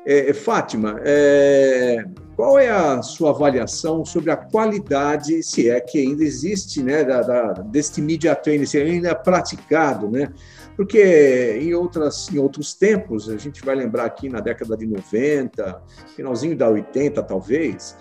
É, 0.06 0.32
Fátima, 0.34 1.00
é, 1.02 2.04
qual 2.36 2.58
é 2.58 2.68
a 2.68 3.00
sua 3.00 3.30
avaliação 3.30 4.04
sobre 4.04 4.30
a 4.30 4.36
qualidade, 4.36 5.42
se 5.42 5.70
é 5.70 5.80
que 5.80 5.98
ainda 5.98 6.22
existe, 6.22 6.82
né, 6.82 7.02
da, 7.02 7.22
da, 7.22 7.52
deste 7.62 8.02
media 8.02 8.34
training, 8.34 8.66
se 8.66 8.78
ainda 8.78 9.08
é 9.08 9.14
praticado, 9.14 10.10
né, 10.10 10.30
porque 10.76 11.58
em, 11.60 11.74
outras, 11.74 12.28
em 12.32 12.38
outros 12.38 12.74
tempos, 12.74 13.28
a 13.28 13.36
gente 13.36 13.64
vai 13.64 13.74
lembrar 13.74 14.04
aqui 14.04 14.28
na 14.28 14.40
década 14.40 14.76
de 14.76 14.86
90, 14.86 15.82
finalzinho 16.16 16.56
da 16.56 16.68
80 16.68 17.22
talvez, 17.22 17.96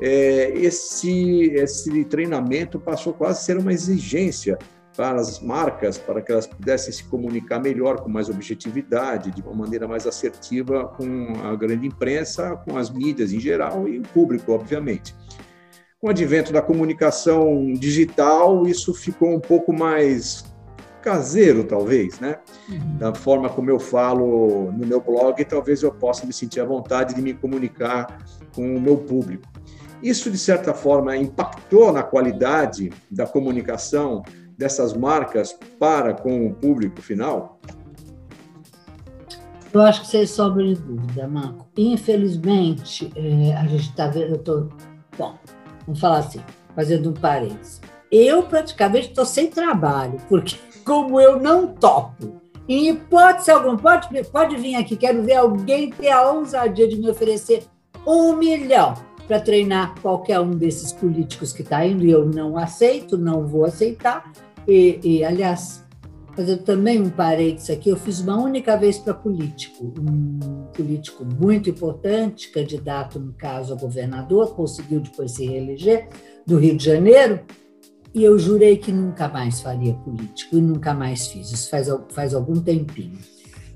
é, 0.00 0.50
esse, 0.56 1.50
esse 1.54 2.04
treinamento 2.04 2.78
passou 2.78 3.12
quase 3.12 3.38
a 3.38 3.42
ser 3.42 3.58
uma 3.58 3.72
exigência 3.72 4.58
para 4.98 5.20
as 5.20 5.38
marcas, 5.38 5.96
para 5.96 6.20
que 6.20 6.32
elas 6.32 6.46
pudessem 6.46 6.92
se 6.92 7.04
comunicar 7.04 7.60
melhor, 7.60 8.00
com 8.00 8.08
mais 8.08 8.28
objetividade, 8.28 9.30
de 9.30 9.40
uma 9.42 9.54
maneira 9.54 9.86
mais 9.86 10.08
assertiva 10.08 10.88
com 10.88 11.34
a 11.44 11.54
grande 11.54 11.86
imprensa, 11.86 12.56
com 12.56 12.76
as 12.76 12.90
mídias 12.90 13.32
em 13.32 13.38
geral 13.38 13.88
e 13.88 14.00
o 14.00 14.02
público, 14.02 14.52
obviamente. 14.52 15.14
Com 16.00 16.08
o 16.08 16.10
advento 16.10 16.52
da 16.52 16.60
comunicação 16.60 17.72
digital, 17.74 18.66
isso 18.66 18.92
ficou 18.92 19.32
um 19.32 19.40
pouco 19.40 19.72
mais 19.72 20.44
caseiro, 21.08 21.64
talvez, 21.64 22.20
né? 22.20 22.36
Uhum. 22.68 22.98
Da 22.98 23.14
forma 23.14 23.48
como 23.48 23.70
eu 23.70 23.80
falo 23.80 24.70
no 24.72 24.86
meu 24.86 25.00
blog, 25.00 25.42
talvez 25.46 25.82
eu 25.82 25.90
possa 25.90 26.26
me 26.26 26.34
sentir 26.34 26.60
à 26.60 26.66
vontade 26.66 27.14
de 27.14 27.22
me 27.22 27.32
comunicar 27.32 28.18
com 28.54 28.76
o 28.76 28.78
meu 28.78 28.98
público. 28.98 29.48
Isso, 30.02 30.30
de 30.30 30.36
certa 30.36 30.74
forma, 30.74 31.16
impactou 31.16 31.90
na 31.90 32.02
qualidade 32.02 32.92
da 33.10 33.26
comunicação 33.26 34.22
dessas 34.56 34.92
marcas 34.92 35.58
para 35.78 36.12
com 36.12 36.46
o 36.46 36.52
público 36.52 37.00
final? 37.00 37.58
Eu 39.72 39.80
acho 39.80 40.02
que 40.02 40.08
sem 40.08 40.26
sombra 40.26 40.62
de 40.62 40.74
dúvida, 40.74 41.26
Marco. 41.26 41.66
Infelizmente, 41.74 43.10
é, 43.16 43.54
a 43.54 43.66
gente 43.66 43.88
está 43.88 44.08
vendo. 44.08 44.34
Eu 44.34 44.38
tô, 44.38 44.68
bom, 45.16 45.38
vamos 45.86 46.00
falar 46.00 46.18
assim, 46.18 46.40
fazendo 46.74 47.10
um 47.10 47.14
parênteses. 47.14 47.80
Eu 48.10 48.42
praticamente 48.44 49.08
estou 49.08 49.26
sem 49.26 49.48
trabalho, 49.48 50.18
porque 50.28 50.56
como 50.88 51.20
eu 51.20 51.38
não 51.38 51.66
topo. 51.66 52.40
Em 52.66 52.88
hipótese 52.88 53.50
alguma, 53.50 53.76
pode, 53.76 54.08
pode 54.30 54.56
vir 54.56 54.74
aqui, 54.74 54.96
quero 54.96 55.22
ver 55.22 55.34
alguém 55.34 55.90
ter 55.90 56.08
a 56.08 56.30
ousadia 56.30 56.88
de 56.88 56.96
me 56.96 57.10
oferecer 57.10 57.64
um 58.06 58.34
milhão 58.34 58.94
para 59.26 59.38
treinar 59.38 59.94
qualquer 60.00 60.40
um 60.40 60.52
desses 60.52 60.90
políticos 60.90 61.52
que 61.52 61.60
está 61.60 61.84
indo, 61.84 62.06
e 62.06 62.10
eu 62.10 62.24
não 62.24 62.56
aceito, 62.56 63.18
não 63.18 63.46
vou 63.46 63.66
aceitar. 63.66 64.32
E, 64.66 64.98
e, 65.04 65.24
aliás, 65.24 65.84
fazendo 66.34 66.62
também 66.62 67.02
um 67.02 67.10
parênteses 67.10 67.68
aqui, 67.68 67.90
eu 67.90 67.96
fiz 67.96 68.20
uma 68.20 68.42
única 68.42 68.74
vez 68.74 68.96
para 68.98 69.12
político, 69.12 69.92
um 70.00 70.68
político 70.72 71.22
muito 71.38 71.68
importante, 71.68 72.50
candidato, 72.50 73.20
no 73.20 73.34
caso, 73.34 73.74
a 73.74 73.76
governador, 73.76 74.54
conseguiu 74.54 75.00
depois 75.00 75.32
se 75.32 75.44
reeleger, 75.44 76.08
do 76.46 76.58
Rio 76.58 76.78
de 76.78 76.84
Janeiro, 76.86 77.40
e 78.14 78.24
eu 78.24 78.38
jurei 78.38 78.76
que 78.76 78.90
nunca 78.90 79.28
mais 79.28 79.60
faria 79.60 79.94
político 79.94 80.56
e 80.56 80.60
nunca 80.60 80.94
mais 80.94 81.26
fiz. 81.26 81.52
Isso 81.52 81.70
faz, 81.70 81.88
faz 82.10 82.34
algum 82.34 82.60
tempinho. 82.60 83.18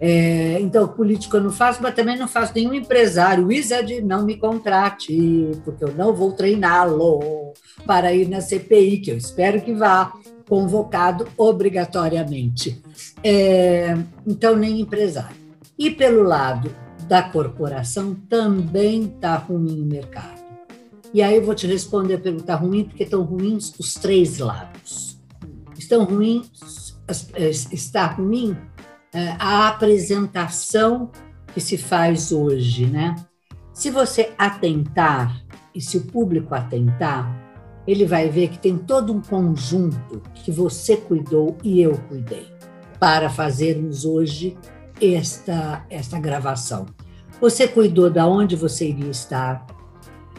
É, 0.04 0.58
então, 0.60 0.88
político 0.88 1.36
eu 1.36 1.44
não 1.44 1.52
faço, 1.52 1.80
mas 1.80 1.94
também 1.94 2.18
não 2.18 2.26
faço 2.26 2.52
nenhum 2.54 2.74
empresário. 2.74 3.46
Wizard, 3.46 4.02
não 4.02 4.24
me 4.24 4.36
contrate, 4.36 5.52
porque 5.64 5.84
eu 5.84 5.94
não 5.94 6.12
vou 6.12 6.32
treiná-lo 6.32 7.52
para 7.86 8.12
ir 8.12 8.28
na 8.28 8.40
CPI, 8.40 8.98
que 8.98 9.12
eu 9.12 9.16
espero 9.16 9.60
que 9.60 9.72
vá, 9.72 10.12
convocado 10.48 11.28
obrigatoriamente. 11.36 12.82
É, 13.22 13.96
então, 14.26 14.56
nem 14.56 14.80
empresário. 14.80 15.36
E 15.78 15.88
pelo 15.88 16.24
lado 16.24 16.74
da 17.06 17.22
corporação, 17.22 18.12
também 18.28 19.04
está 19.04 19.36
ruim 19.36 19.82
o 19.82 19.86
mercado. 19.86 20.41
E 21.14 21.20
aí 21.22 21.36
eu 21.36 21.44
vou 21.44 21.54
te 21.54 21.66
responder 21.66 22.14
a 22.14 22.18
pergunta 22.18 22.54
ruim, 22.54 22.84
porque 22.84 23.02
estão 23.02 23.22
ruins 23.22 23.72
os 23.78 23.94
três 23.94 24.38
lados. 24.38 25.20
Estão 25.78 26.04
ruins, 26.04 26.96
é, 27.34 27.50
está 27.50 28.06
ruim 28.06 28.56
é, 29.12 29.36
a 29.38 29.68
apresentação 29.68 31.10
que 31.52 31.60
se 31.60 31.76
faz 31.76 32.32
hoje, 32.32 32.86
né? 32.86 33.14
Se 33.74 33.90
você 33.90 34.32
atentar 34.38 35.44
e 35.74 35.80
se 35.80 35.98
o 35.98 36.06
público 36.06 36.54
atentar, 36.54 37.40
ele 37.86 38.06
vai 38.06 38.28
ver 38.28 38.48
que 38.48 38.58
tem 38.58 38.78
todo 38.78 39.12
um 39.12 39.20
conjunto 39.20 40.22
que 40.34 40.50
você 40.50 40.96
cuidou 40.96 41.56
e 41.62 41.80
eu 41.80 41.98
cuidei 42.08 42.46
para 42.98 43.28
fazermos 43.28 44.04
hoje 44.04 44.56
esta 45.00 45.84
esta 45.90 46.18
gravação. 46.18 46.86
Você 47.40 47.66
cuidou 47.66 48.08
da 48.08 48.26
onde 48.26 48.54
você 48.54 48.88
iria 48.88 49.10
estar, 49.10 49.66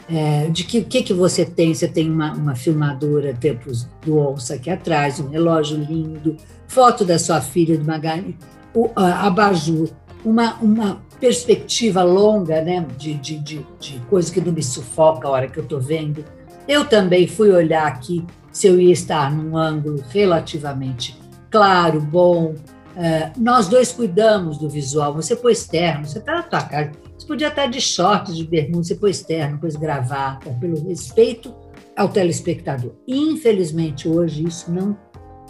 é, 0.08 0.48
de 0.48 0.64
que 0.64 0.82
que, 0.82 1.02
que 1.02 1.14
você 1.14 1.44
tem. 1.44 1.74
Você 1.74 1.88
tem 1.88 2.10
uma, 2.10 2.32
uma 2.32 2.54
filmadora 2.54 3.34
tempos 3.34 3.88
do 4.04 4.18
Onça 4.18 4.54
aqui 4.54 4.70
atrás, 4.70 5.20
um 5.20 5.28
relógio 5.28 5.78
lindo, 5.78 6.36
foto 6.68 7.04
da 7.04 7.18
sua 7.18 7.40
filha 7.40 7.76
de 7.76 7.84
Magali, 7.84 8.36
o 8.74 8.90
a, 8.94 9.26
abajur, 9.26 9.88
uma, 10.24 10.54
uma 10.54 11.02
perspectiva 11.20 12.02
longa, 12.02 12.60
né, 12.60 12.84
de, 12.98 13.14
de, 13.14 13.38
de, 13.38 13.66
de 13.80 14.00
coisa 14.10 14.32
que 14.32 14.40
não 14.40 14.52
me 14.52 14.62
sufoca 14.62 15.28
a 15.28 15.30
hora 15.30 15.48
que 15.48 15.58
eu 15.58 15.62
estou 15.62 15.80
vendo. 15.80 16.24
Eu 16.66 16.84
também 16.84 17.26
fui 17.26 17.50
olhar 17.50 17.86
aqui 17.86 18.24
se 18.50 18.66
eu 18.66 18.80
ia 18.80 18.92
estar 18.92 19.30
num 19.32 19.56
ângulo 19.56 20.02
relativamente 20.10 21.18
claro, 21.50 22.00
bom. 22.00 22.54
Uh, 22.96 23.30
nós 23.36 23.68
dois 23.68 23.92
cuidamos 23.92 24.58
do 24.58 24.68
visual. 24.68 25.14
Você 25.14 25.36
pôs 25.36 25.66
terno, 25.66 26.04
você 26.04 26.18
está 26.18 26.34
na 26.34 26.42
tua 26.42 26.62
casa. 26.62 26.90
Você 27.24 27.28
podia 27.28 27.48
estar 27.48 27.66
de 27.68 27.80
shorts, 27.80 28.36
de 28.36 28.46
bermuda, 28.46 28.84
você 28.84 28.94
pôs 28.96 29.22
terno, 29.22 29.58
pôs 29.58 29.76
gravata, 29.76 30.50
pelo 30.60 30.86
respeito 30.86 31.54
ao 31.96 32.06
telespectador. 32.10 32.92
Infelizmente, 33.08 34.06
hoje 34.06 34.44
isso 34.46 34.70
não 34.70 34.94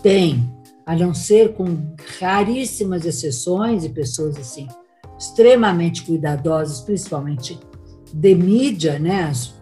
tem, 0.00 0.48
a 0.86 0.94
não 0.94 1.12
ser 1.12 1.52
com 1.54 1.96
raríssimas 2.20 3.04
exceções 3.04 3.84
e 3.84 3.88
pessoas 3.88 4.36
assim 4.36 4.68
extremamente 5.18 6.04
cuidadosas, 6.04 6.80
principalmente 6.80 7.58
de 8.12 8.34
mídia, 8.36 9.00
né? 9.00 9.24
As, 9.24 9.54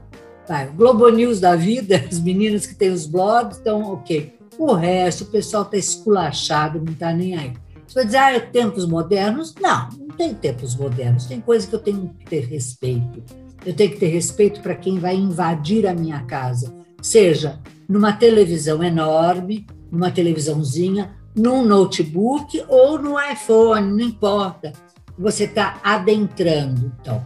vai, 0.47 0.67
Globo 0.67 1.09
News 1.09 1.41
da 1.41 1.57
vida, 1.57 1.97
as 2.11 2.21
meninas 2.21 2.67
que 2.67 2.75
têm 2.75 2.91
os 2.91 3.07
blogs, 3.07 3.59
então, 3.59 3.91
ok. 3.91 4.39
O 4.59 4.75
resto, 4.75 5.25
o 5.25 5.29
pessoal 5.29 5.63
está 5.63 5.79
esculachado, 5.79 6.79
não 6.79 6.93
está 6.93 7.11
nem 7.11 7.39
aí. 7.39 7.55
Você 7.93 7.99
vai 7.99 8.05
dizer, 8.07 8.17
ah, 8.17 8.33
é 8.33 8.41
tempos 8.41 8.87
modernos? 8.87 9.55
Não, 9.61 9.91
não 9.91 10.09
tem 10.17 10.33
tempos 10.33 10.75
modernos. 10.75 11.27
Tem 11.27 11.43
coisa 11.43 11.67
que 11.67 11.75
eu 11.75 11.79
tenho 11.79 12.09
que 12.19 12.25
ter 12.25 12.47
respeito. 12.47 13.23
Eu 13.67 13.75
tenho 13.75 13.91
que 13.91 13.99
ter 13.99 14.07
respeito 14.07 14.63
para 14.63 14.75
quem 14.75 14.99
vai 14.99 15.15
invadir 15.15 15.87
a 15.87 15.93
minha 15.93 16.23
casa, 16.25 16.75
seja 17.03 17.61
numa 17.87 18.15
televisão 18.15 18.83
enorme, 18.83 19.67
numa 19.91 20.11
televisãozinha, 20.11 21.15
num 21.37 21.67
notebook 21.67 22.65
ou 22.67 22.99
no 22.99 23.21
iPhone, 23.21 23.91
não 23.91 24.01
importa 24.01 24.73
você 25.19 25.45
está 25.45 25.79
adentrando. 25.85 26.95
Então, 26.99 27.23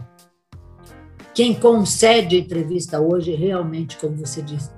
quem 1.33 1.53
concede 1.53 2.39
entrevista 2.39 2.99
hoje, 2.99 3.33
realmente, 3.33 3.95
como 3.95 4.17
você 4.17 4.41
disse, 4.41 4.69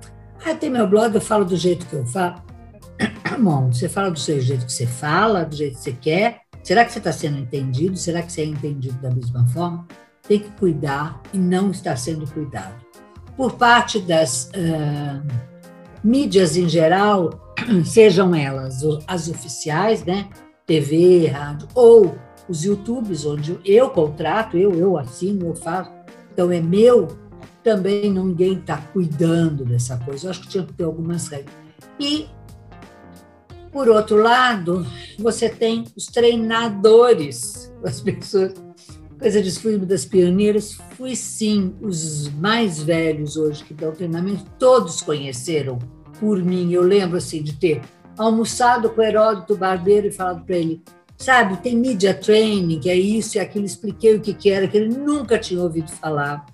ah, 0.46 0.54
tem 0.54 0.70
meu 0.70 0.88
blog, 0.88 1.16
eu 1.16 1.22
falo 1.22 1.46
do 1.46 1.58
jeito 1.58 1.88
que 1.88 1.94
eu 1.94 2.06
falo. 2.06 2.48
Bom, 3.40 3.72
você 3.72 3.88
fala 3.88 4.12
do 4.12 4.20
seu 4.20 4.40
jeito 4.42 4.66
que 4.66 4.74
você 4.74 4.86
fala, 4.86 5.46
do 5.46 5.56
jeito 5.56 5.78
que 5.78 5.84
você 5.84 5.94
quer. 5.94 6.42
Será 6.64 6.84
que 6.84 6.92
você 6.92 6.98
está 6.98 7.12
sendo 7.12 7.38
entendido? 7.38 7.98
Será 7.98 8.22
que 8.22 8.32
você 8.32 8.42
é 8.42 8.46
entendido 8.46 8.98
da 9.02 9.10
mesma 9.10 9.48
forma? 9.48 9.88
Tem 10.28 10.40
que 10.40 10.52
cuidar 10.52 11.22
e 11.34 11.38
não 11.38 11.72
está 11.72 11.96
sendo 11.96 12.30
cuidado. 12.30 12.76
Por 13.38 13.54
parte 13.54 14.00
das 14.00 14.50
uh, 14.50 15.26
mídias 16.04 16.58
em 16.58 16.68
geral, 16.68 17.54
sejam 17.86 18.36
elas 18.36 18.82
as 19.08 19.30
oficiais, 19.30 20.04
né? 20.04 20.30
TV, 20.66 21.28
rádio, 21.28 21.68
ou 21.74 22.16
os 22.48 22.64
YouTubes, 22.64 23.26
onde 23.26 23.60
eu 23.64 23.90
contrato, 23.90 24.58
eu, 24.58 24.74
eu 24.74 24.98
assino, 24.98 25.48
eu 25.48 25.56
faço, 25.56 25.92
então 26.32 26.52
é 26.52 26.60
meu, 26.60 27.08
também 27.64 28.12
ninguém 28.12 28.54
está 28.54 28.78
cuidando 28.78 29.66
dessa 29.66 29.98
coisa. 29.98 30.28
Eu 30.28 30.32
acho 30.32 30.42
que 30.42 30.48
tinha 30.48 30.64
que 30.64 30.74
ter 30.74 30.84
algumas 30.84 31.28
regras. 31.28 31.54
E, 32.00 32.28
por 33.72 33.88
outro 33.88 34.18
lado, 34.18 34.86
você 35.18 35.50
tem 35.50 35.86
os 35.96 36.06
treinadores, 36.06 37.72
as 37.84 38.02
pessoas. 38.02 38.54
Coisa 39.20 39.42
de 39.42 39.52
fui 39.52 39.78
das 39.80 40.06
pioneiras, 40.06 40.78
fui 40.96 41.14
sim 41.14 41.76
os 41.82 42.30
mais 42.36 42.82
velhos 42.82 43.36
hoje 43.36 43.66
que 43.66 43.74
dão 43.74 43.92
treinamento, 43.92 44.46
todos 44.58 45.02
conheceram 45.02 45.78
por 46.22 46.42
mim. 46.42 46.72
Eu 46.72 46.84
lembro 46.84 47.18
assim 47.18 47.44
de 47.44 47.54
ter 47.54 47.82
almoçado 48.18 48.90
com 48.90 49.02
o 49.02 49.04
Heródoto 49.04 49.58
Barbeiro 49.58 50.08
e 50.08 50.12
falado 50.12 50.46
para 50.46 50.56
ele: 50.56 50.82
sabe, 51.18 51.58
tem 51.58 51.76
media 51.76 52.14
training, 52.14 52.80
que 52.80 52.90
é 52.90 52.96
isso 52.96 53.38
e 53.38 53.40
aquilo, 53.42 53.66
expliquei 53.66 54.16
o 54.16 54.22
que, 54.22 54.34
que 54.34 54.50
era, 54.50 54.70
que 54.70 54.78
ele 54.78 54.98
nunca 54.98 55.38
tinha 55.38 55.62
ouvido 55.62 55.92
falar. 55.92 56.46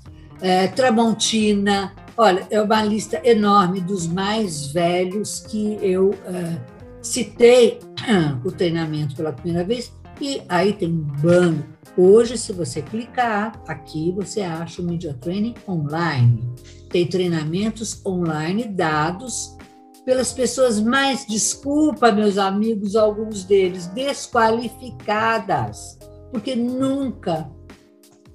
É, 0.42 0.68
Tramontina, 0.68 1.94
olha, 2.18 2.48
é 2.50 2.60
uma 2.60 2.84
lista 2.84 3.22
enorme 3.24 3.80
dos 3.80 4.08
mais 4.08 4.68
velhos 4.68 5.40
que 5.40 5.78
eu 5.82 6.16
é, 6.26 6.75
citei 7.06 7.80
o 8.44 8.52
treinamento 8.52 9.16
pela 9.16 9.32
primeira 9.32 9.64
vez, 9.64 9.94
e 10.20 10.42
aí 10.50 10.74
tem 10.74 10.90
um 10.90 11.04
bando. 11.22 11.64
Hoje, 11.98 12.38
se 12.38 12.52
você 12.52 12.82
clicar 12.82 13.62
aqui, 13.68 14.12
você 14.12 14.42
acha 14.42 14.82
o 14.82 14.86
Media 14.86 15.14
Training 15.14 15.56
online. 15.68 16.44
Tem 16.90 17.08
treinamentos 17.08 18.04
online 18.06 18.66
dados 18.66 19.56
pelas 20.04 20.34
pessoas 20.34 20.80
mais, 20.80 21.26
desculpa, 21.26 22.12
meus 22.12 22.38
amigos, 22.38 22.96
alguns 22.96 23.44
deles, 23.44 23.88
desqualificadas, 23.88 25.98
porque 26.32 26.56
nunca 26.56 27.50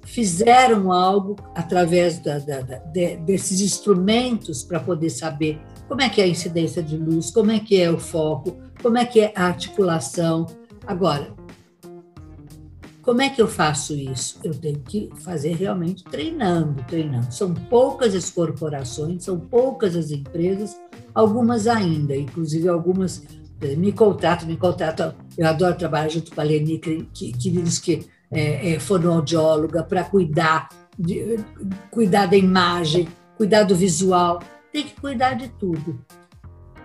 fizeram 0.03 0.91
algo 0.91 1.37
através 1.55 2.19
da, 2.19 2.39
da, 2.39 2.61
da, 2.61 2.77
de, 2.77 3.15
desses 3.17 3.61
instrumentos 3.61 4.63
para 4.63 4.79
poder 4.79 5.09
saber 5.09 5.61
como 5.91 6.01
é 6.01 6.07
que 6.07 6.21
é 6.21 6.23
a 6.23 6.27
incidência 6.27 6.81
de 6.81 6.95
luz, 6.95 7.31
como 7.31 7.51
é 7.51 7.59
que 7.59 7.77
é 7.77 7.91
o 7.91 7.99
foco, 7.99 8.55
como 8.81 8.97
é 8.97 9.03
que 9.03 9.19
é 9.19 9.33
a 9.35 9.43
articulação. 9.43 10.47
Agora, 10.87 11.33
como 13.01 13.21
é 13.21 13.27
que 13.27 13.41
eu 13.41 13.47
faço 13.49 13.93
isso? 13.93 14.39
Eu 14.41 14.53
tenho 14.53 14.79
que 14.79 15.09
fazer 15.17 15.53
realmente 15.53 16.05
treinando, 16.05 16.81
treinando. 16.87 17.29
São 17.33 17.53
poucas 17.53 18.15
as 18.15 18.29
corporações, 18.29 19.25
são 19.25 19.37
poucas 19.37 19.97
as 19.97 20.11
empresas 20.11 20.79
algumas 21.13 21.67
ainda, 21.67 22.15
inclusive 22.15 22.69
algumas 22.69 23.21
eh, 23.59 23.75
me 23.75 23.91
contratam, 23.91 24.47
me 24.47 24.55
contratam. 24.55 25.13
Eu 25.37 25.45
adoro 25.45 25.75
trabalhar 25.75 26.07
junto 26.07 26.33
com 26.33 26.39
a 26.39 26.43
Leni, 26.45 26.79
que, 26.79 27.05
que, 27.13 27.33
que 27.33 27.49
diz 27.49 27.79
que 27.79 28.07
é, 28.31 28.75
é 28.75 28.79
fonoaudióloga, 28.79 29.83
para 29.83 30.05
cuidar, 30.05 30.69
de, 30.97 31.37
cuidar 31.89 32.27
da 32.27 32.37
imagem, 32.37 33.09
cuidar 33.35 33.63
do 33.63 33.75
visual, 33.75 34.39
tem 34.71 34.83
que 34.83 34.99
cuidar 34.99 35.33
de 35.33 35.49
tudo. 35.49 35.99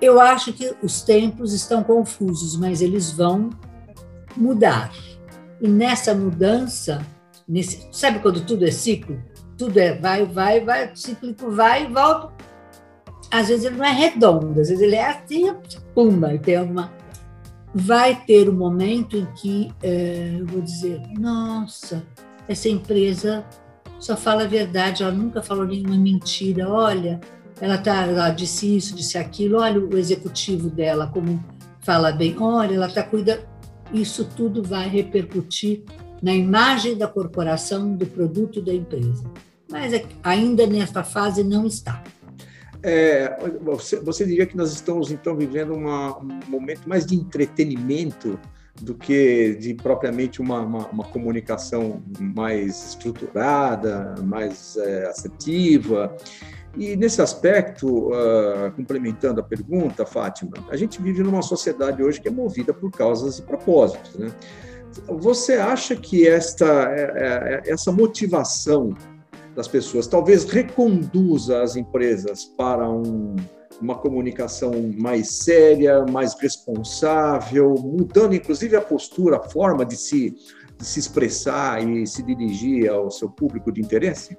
Eu 0.01 0.21
acho 0.21 0.53
que 0.53 0.75
os 0.83 1.03
tempos 1.03 1.53
estão 1.53 1.83
confusos, 1.83 2.57
mas 2.57 2.83
eles 2.83 3.11
vão 3.11 3.51
mudar. 4.37 4.93
E 5.61 5.69
nessa 5.69 6.15
mudança, 6.15 7.05
nesse, 7.49 7.89
sabe 7.93 8.19
quando 8.19 8.45
tudo 8.45 8.67
é 8.67 8.71
ciclo? 8.71 9.23
Tudo 9.57 9.79
é 9.79 9.95
vai, 9.95 10.27
vai, 10.27 10.61
vai, 10.61 10.95
cíclico 10.95 11.51
vai 11.51 11.85
e 11.85 11.87
volta 11.87 12.35
às 13.31 13.49
vezes 13.49 13.65
ele 13.65 13.77
não 13.77 13.85
é 13.85 13.93
redondo, 13.93 14.61
às 14.61 14.69
vezes 14.69 14.81
ele 14.81 14.97
é 14.97 15.09
assim, 15.09 15.53
pumba, 15.95 16.37
tem 16.39 16.61
uma. 16.61 16.93
Vai 17.75 18.15
ter 18.25 18.49
um 18.49 18.55
momento 18.55 19.17
em 19.17 19.27
que 19.35 19.71
é, 19.83 20.37
eu 20.39 20.47
vou 20.47 20.63
dizer, 20.63 21.03
nossa, 21.19 22.03
essa 22.49 22.69
empresa 22.69 23.45
só 23.99 24.17
fala 24.17 24.45
a 24.45 24.47
verdade, 24.47 25.03
ela 25.03 25.13
nunca 25.13 25.43
falou 25.43 25.67
nenhuma 25.67 25.97
mentira. 25.97 26.71
Olha, 26.71 27.21
ela 27.61 27.79
tá, 27.79 28.07
ela 28.07 28.31
disse 28.31 28.77
isso, 28.77 28.95
disse 28.95 29.17
aquilo. 29.17 29.59
Olha 29.59 29.81
o 29.81 29.97
executivo 29.97 30.69
dela 30.69 31.07
como 31.07 31.43
fala 31.81 32.13
bem. 32.13 32.37
Olha, 32.39 32.75
ela 32.75 32.87
está 32.87 33.03
cuidando. 33.03 33.43
Isso 33.93 34.25
tudo 34.37 34.63
vai 34.63 34.89
repercutir 34.89 35.85
na 36.23 36.35
imagem 36.35 36.97
da 36.97 37.07
corporação, 37.07 37.95
do 37.95 38.07
produto 38.07 38.61
da 38.61 38.75
empresa. 38.75 39.25
Mas 39.71 39.93
é 39.93 40.05
ainda 40.23 40.67
nesta 40.67 41.03
fase 41.03 41.43
não 41.43 41.67
está. 41.67 42.03
É, 42.83 43.37
você, 43.63 43.99
você, 44.01 44.25
diria 44.25 44.47
que 44.47 44.57
nós 44.57 44.73
estamos, 44.73 45.11
então, 45.11 45.37
vivendo 45.37 45.75
uma, 45.75 46.19
um 46.19 46.41
momento 46.49 46.89
mais 46.89 47.05
de 47.05 47.17
entretenimento 47.17 48.39
do 48.81 48.95
que 48.95 49.57
de 49.59 49.75
propriamente 49.75 50.41
uma, 50.41 50.61
uma, 50.61 50.87
uma 50.89 51.05
comunicação 51.05 52.03
mais 52.21 52.91
estruturada, 52.91 54.15
mais 54.23 54.77
é, 54.77 55.07
assertiva. 55.07 56.15
E 56.77 56.95
nesse 56.95 57.23
aspecto, 57.23 58.11
uh, 58.11 58.71
complementando 58.75 59.41
a 59.41 59.43
pergunta, 59.43 60.05
Fátima, 60.05 60.53
a 60.69 60.77
gente 60.77 61.01
vive 61.01 61.23
numa 61.23 61.43
sociedade 61.43 62.03
hoje 62.03 62.21
que 62.21 62.29
é 62.29 62.31
movida 62.31 62.75
por 62.75 62.91
causas 62.91 63.39
e 63.39 63.43
propósitos. 63.43 64.15
Né? 64.15 64.31
Você 65.09 65.55
acha 65.55 65.97
que 65.97 66.29
esta, 66.29 66.67
é, 66.91 67.63
é, 67.67 67.73
essa 67.73 67.91
motivação 67.91 68.95
das 69.55 69.67
pessoas, 69.67 70.07
talvez 70.07 70.45
reconduza 70.45 71.63
as 71.63 71.77
empresas 71.77 72.45
para 72.45 72.89
um, 72.91 73.37
uma 73.81 73.95
comunicação 73.95 74.73
mais 74.99 75.31
séria, 75.37 76.05
mais 76.05 76.35
responsável, 76.39 77.75
mudando 77.75 78.35
inclusive 78.35 78.77
a 78.77 78.83
postura, 78.83 79.39
a 79.39 79.43
forma 79.43 79.85
de 79.85 79.97
se 79.97 80.37
de 80.79 80.85
se 80.85 81.01
expressar 81.01 81.83
e 81.83 82.07
se 82.07 82.23
dirigir 82.23 82.91
ao 82.91 83.11
seu 83.11 83.31
público 83.31 83.73
de 83.73 83.81
interesse? 83.81 84.37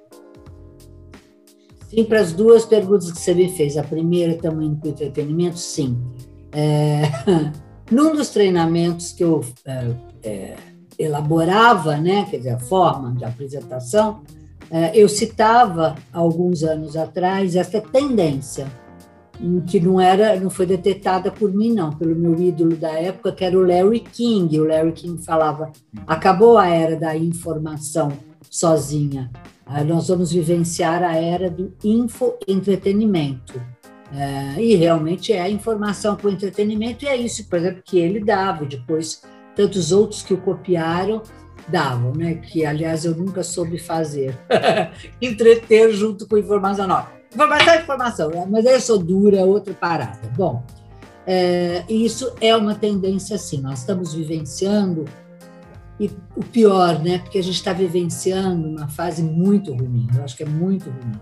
Sim, 1.88 2.04
para 2.04 2.20
as 2.20 2.32
duas 2.32 2.66
perguntas 2.66 3.10
que 3.10 3.18
você 3.18 3.34
me 3.34 3.48
fez. 3.48 3.76
A 3.76 3.82
primeira 3.82 4.34
também 4.34 4.74
com 4.74 4.88
entretenimento, 4.88 5.58
sim. 5.58 5.98
É, 6.52 7.02
num 7.90 8.14
dos 8.14 8.28
treinamentos 8.28 9.12
que 9.12 9.24
eu 9.24 9.42
é, 9.64 9.90
é, 10.22 10.56
elaborava, 10.98 11.96
né, 11.96 12.26
quer 12.30 12.36
dizer, 12.38 12.50
a 12.50 12.58
forma 12.58 13.14
de 13.14 13.24
apresentação, 13.24 14.20
é, 14.70 14.92
eu 14.94 15.08
citava 15.08 15.94
alguns 16.12 16.62
anos 16.62 16.94
atrás 16.94 17.56
essa 17.56 17.80
tendência 17.80 18.66
que 19.66 19.78
não 19.78 20.00
era, 20.00 20.38
não 20.38 20.50
foi 20.50 20.66
detetada 20.66 21.30
por 21.30 21.52
mim 21.52 21.72
não, 21.72 21.92
pelo 21.92 22.14
meu 22.14 22.34
ídolo 22.38 22.76
da 22.76 22.90
época, 22.90 23.32
que 23.32 23.44
era 23.44 23.56
o 23.56 23.64
Larry 23.64 24.00
King. 24.00 24.58
O 24.58 24.66
Larry 24.66 24.92
King 24.92 25.22
falava: 25.22 25.70
acabou 26.06 26.58
a 26.58 26.66
era 26.66 26.96
da 26.96 27.16
informação 27.16 28.12
sozinha. 28.50 29.30
Nós 29.86 30.08
vamos 30.08 30.32
vivenciar 30.32 31.02
a 31.02 31.16
era 31.16 31.50
do 31.50 31.74
infoentretenimento. 31.84 33.60
É, 34.10 34.62
e 34.62 34.74
realmente 34.74 35.32
é 35.32 35.42
a 35.42 35.50
informação 35.50 36.16
com 36.16 36.30
entretenimento, 36.30 37.04
e 37.04 37.08
é 37.08 37.16
isso, 37.16 37.46
por 37.46 37.58
exemplo, 37.58 37.82
que 37.84 37.98
ele 37.98 38.20
dava, 38.20 38.64
depois 38.64 39.22
tantos 39.54 39.92
outros 39.92 40.22
que 40.22 40.32
o 40.32 40.38
copiaram 40.38 41.22
davam, 41.68 42.12
né? 42.14 42.34
Que, 42.34 42.64
aliás, 42.64 43.04
eu 43.04 43.14
nunca 43.14 43.42
soube 43.42 43.78
fazer. 43.78 44.34
Entreter 45.20 45.92
junto 45.92 46.26
com 46.26 46.38
informação 46.38 46.86
nova. 46.86 47.12
Informação 47.32 47.72
é 47.74 47.80
informação, 47.82 48.30
né? 48.30 48.46
mas 48.48 48.64
aí 48.64 48.74
eu 48.74 48.80
sou 48.80 48.98
dura, 48.98 49.44
outra 49.44 49.74
parada. 49.74 50.20
Bom, 50.34 50.64
é, 51.26 51.84
isso 51.88 52.32
é 52.40 52.56
uma 52.56 52.74
tendência 52.74 53.36
assim. 53.36 53.60
Nós 53.60 53.80
estamos 53.80 54.14
vivenciando, 54.14 55.04
e 55.98 56.10
o 56.36 56.44
pior, 56.44 57.02
né? 57.02 57.18
Porque 57.18 57.38
a 57.38 57.42
gente 57.42 57.56
está 57.56 57.72
vivenciando 57.72 58.68
uma 58.68 58.88
fase 58.88 59.22
muito 59.22 59.72
ruim, 59.72 60.06
eu 60.14 60.24
acho 60.24 60.36
que 60.36 60.42
é 60.42 60.46
muito 60.46 60.90
ruim, 60.90 61.12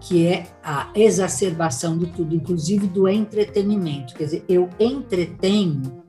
que 0.00 0.26
é 0.26 0.46
a 0.62 0.90
exacerbação 0.94 1.98
de 1.98 2.06
tudo, 2.06 2.34
inclusive 2.34 2.86
do 2.86 3.08
entretenimento. 3.08 4.14
Quer 4.14 4.24
dizer, 4.24 4.44
eu 4.48 4.68
entretenho 4.78 6.04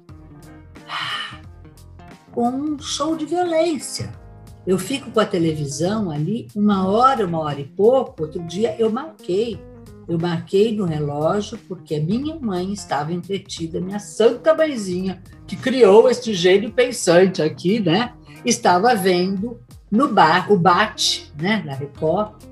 com 2.32 2.50
um 2.50 2.80
show 2.80 3.16
de 3.16 3.26
violência. 3.26 4.12
Eu 4.68 4.78
fico 4.78 5.10
com 5.10 5.20
a 5.20 5.26
televisão 5.26 6.12
ali 6.12 6.48
uma 6.56 6.88
hora, 6.88 7.26
uma 7.26 7.40
hora 7.40 7.60
e 7.60 7.66
pouco. 7.66 8.24
Outro 8.24 8.44
dia 8.44 8.76
eu 8.78 8.92
marquei. 8.92 9.60
Eu 10.10 10.18
marquei 10.18 10.76
no 10.76 10.86
relógio 10.86 11.60
porque 11.68 12.00
minha 12.00 12.36
mãe 12.36 12.74
estava 12.74 13.14
entretida, 13.14 13.80
minha 13.80 14.00
santa 14.00 14.56
mãezinha, 14.56 15.22
que 15.46 15.56
criou 15.56 16.10
este 16.10 16.34
gênio 16.34 16.72
pensante 16.72 17.44
aqui, 17.44 17.80
né? 17.80 18.14
Estava 18.44 18.96
vendo 18.96 19.60
no 19.92 20.12
bar, 20.12 20.52
o 20.52 20.58
bate, 20.58 21.32
né, 21.40 21.62
na 21.64 21.76
Record. 21.76 22.44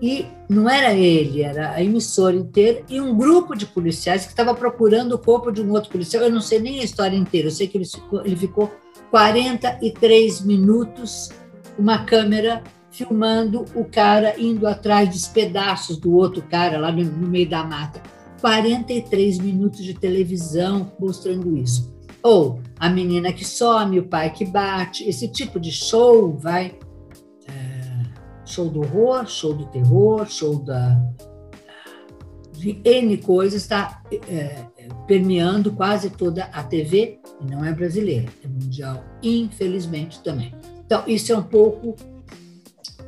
E 0.00 0.26
não 0.46 0.68
era 0.68 0.92
ele, 0.92 1.42
era 1.42 1.70
a 1.70 1.82
emissora 1.82 2.36
inteira 2.36 2.82
e 2.88 3.00
um 3.00 3.16
grupo 3.16 3.56
de 3.56 3.64
policiais 3.64 4.24
que 4.24 4.32
estava 4.32 4.54
procurando 4.54 5.12
o 5.12 5.18
corpo 5.18 5.50
de 5.50 5.62
um 5.62 5.70
outro 5.70 5.90
policial. 5.90 6.24
Eu 6.24 6.30
não 6.30 6.40
sei 6.40 6.58
nem 6.58 6.80
a 6.80 6.84
história 6.84 7.16
inteira, 7.16 7.46
eu 7.46 7.52
sei 7.52 7.66
que 7.66 7.78
ele 7.78 7.86
ficou, 7.86 8.26
ele 8.26 8.36
ficou 8.36 8.70
43 9.10 10.40
minutos, 10.42 11.30
uma 11.78 12.04
câmera 12.04 12.62
filmando 12.92 13.64
o 13.74 13.84
cara 13.84 14.38
indo 14.38 14.66
atrás 14.66 15.08
dos 15.08 15.26
pedaços 15.26 15.96
do 15.96 16.14
outro 16.14 16.42
cara 16.42 16.78
lá 16.78 16.92
no, 16.92 17.02
no 17.02 17.26
meio 17.26 17.48
da 17.48 17.64
mata. 17.64 18.00
43 18.40 19.38
minutos 19.38 19.82
de 19.82 19.94
televisão 19.94 20.92
mostrando 20.98 21.56
isso. 21.56 21.92
Ou 22.22 22.60
a 22.78 22.88
menina 22.88 23.32
que 23.32 23.44
some, 23.44 23.98
o 23.98 24.06
pai 24.06 24.30
que 24.30 24.44
bate, 24.44 25.08
esse 25.08 25.26
tipo 25.28 25.58
de 25.58 25.72
show 25.72 26.36
vai. 26.36 26.78
É, 27.48 28.04
show 28.44 28.68
do 28.68 28.80
horror, 28.80 29.26
show 29.26 29.54
do 29.54 29.66
terror, 29.66 30.26
show 30.28 30.58
da. 30.62 31.00
de 32.52 32.80
N 32.84 33.16
coisas, 33.18 33.62
está 33.62 34.02
é, 34.28 34.66
permeando 35.06 35.72
quase 35.72 36.10
toda 36.10 36.44
a 36.44 36.62
TV 36.62 37.20
e 37.40 37.50
não 37.50 37.64
é 37.64 37.72
brasileira, 37.72 38.28
é 38.44 38.46
mundial, 38.46 39.02
infelizmente 39.22 40.22
também. 40.22 40.54
Então, 40.84 41.02
isso 41.06 41.32
é 41.32 41.36
um 41.36 41.42
pouco. 41.42 41.96